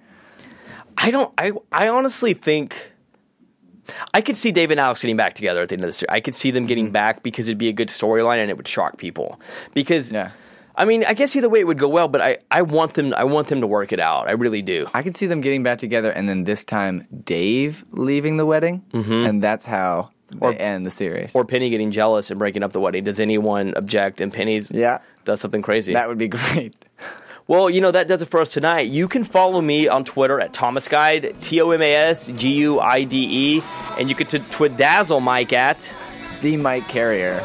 [1.04, 1.34] I don't.
[1.38, 2.94] I I honestly think
[4.14, 6.10] I could see Dave and Alex getting back together at the end of the series.
[6.10, 6.94] I could see them getting mm-hmm.
[6.94, 9.40] back because it'd be a good storyline and it would shock people.
[9.74, 10.32] Because Yeah.
[10.76, 13.14] I mean, I guess either way it would go well, but I, I want them
[13.16, 14.28] I want them to work it out.
[14.28, 14.88] I really do.
[14.94, 18.84] I could see them getting back together, and then this time Dave leaving the wedding,
[18.92, 19.26] mm-hmm.
[19.28, 21.36] and that's how they end the series.
[21.36, 23.04] Or Penny getting jealous and breaking up the wedding.
[23.04, 24.22] Does anyone object?
[24.22, 25.00] And Penny's Yeah.
[25.26, 25.94] does something crazy.
[25.94, 26.76] that would be great.
[27.48, 28.88] Well, you know, that does it for us tonight.
[28.88, 32.54] You can follow me on Twitter at Thomas Guide, T O M A S G
[32.54, 33.64] U I D E,
[34.00, 35.92] and you can t- twidazzle Mike at.
[36.42, 37.42] The Mike Carrier.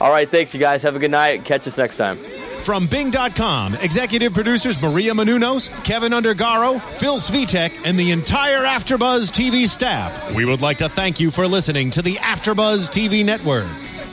[0.00, 0.82] All right, thanks, you guys.
[0.82, 1.44] Have a good night.
[1.44, 2.18] Catch us next time.
[2.60, 9.66] From Bing.com, executive producers Maria Menounos, Kevin Undergaro, Phil Svitek, and the entire Afterbuzz TV
[9.66, 13.66] staff, we would like to thank you for listening to the Afterbuzz TV network.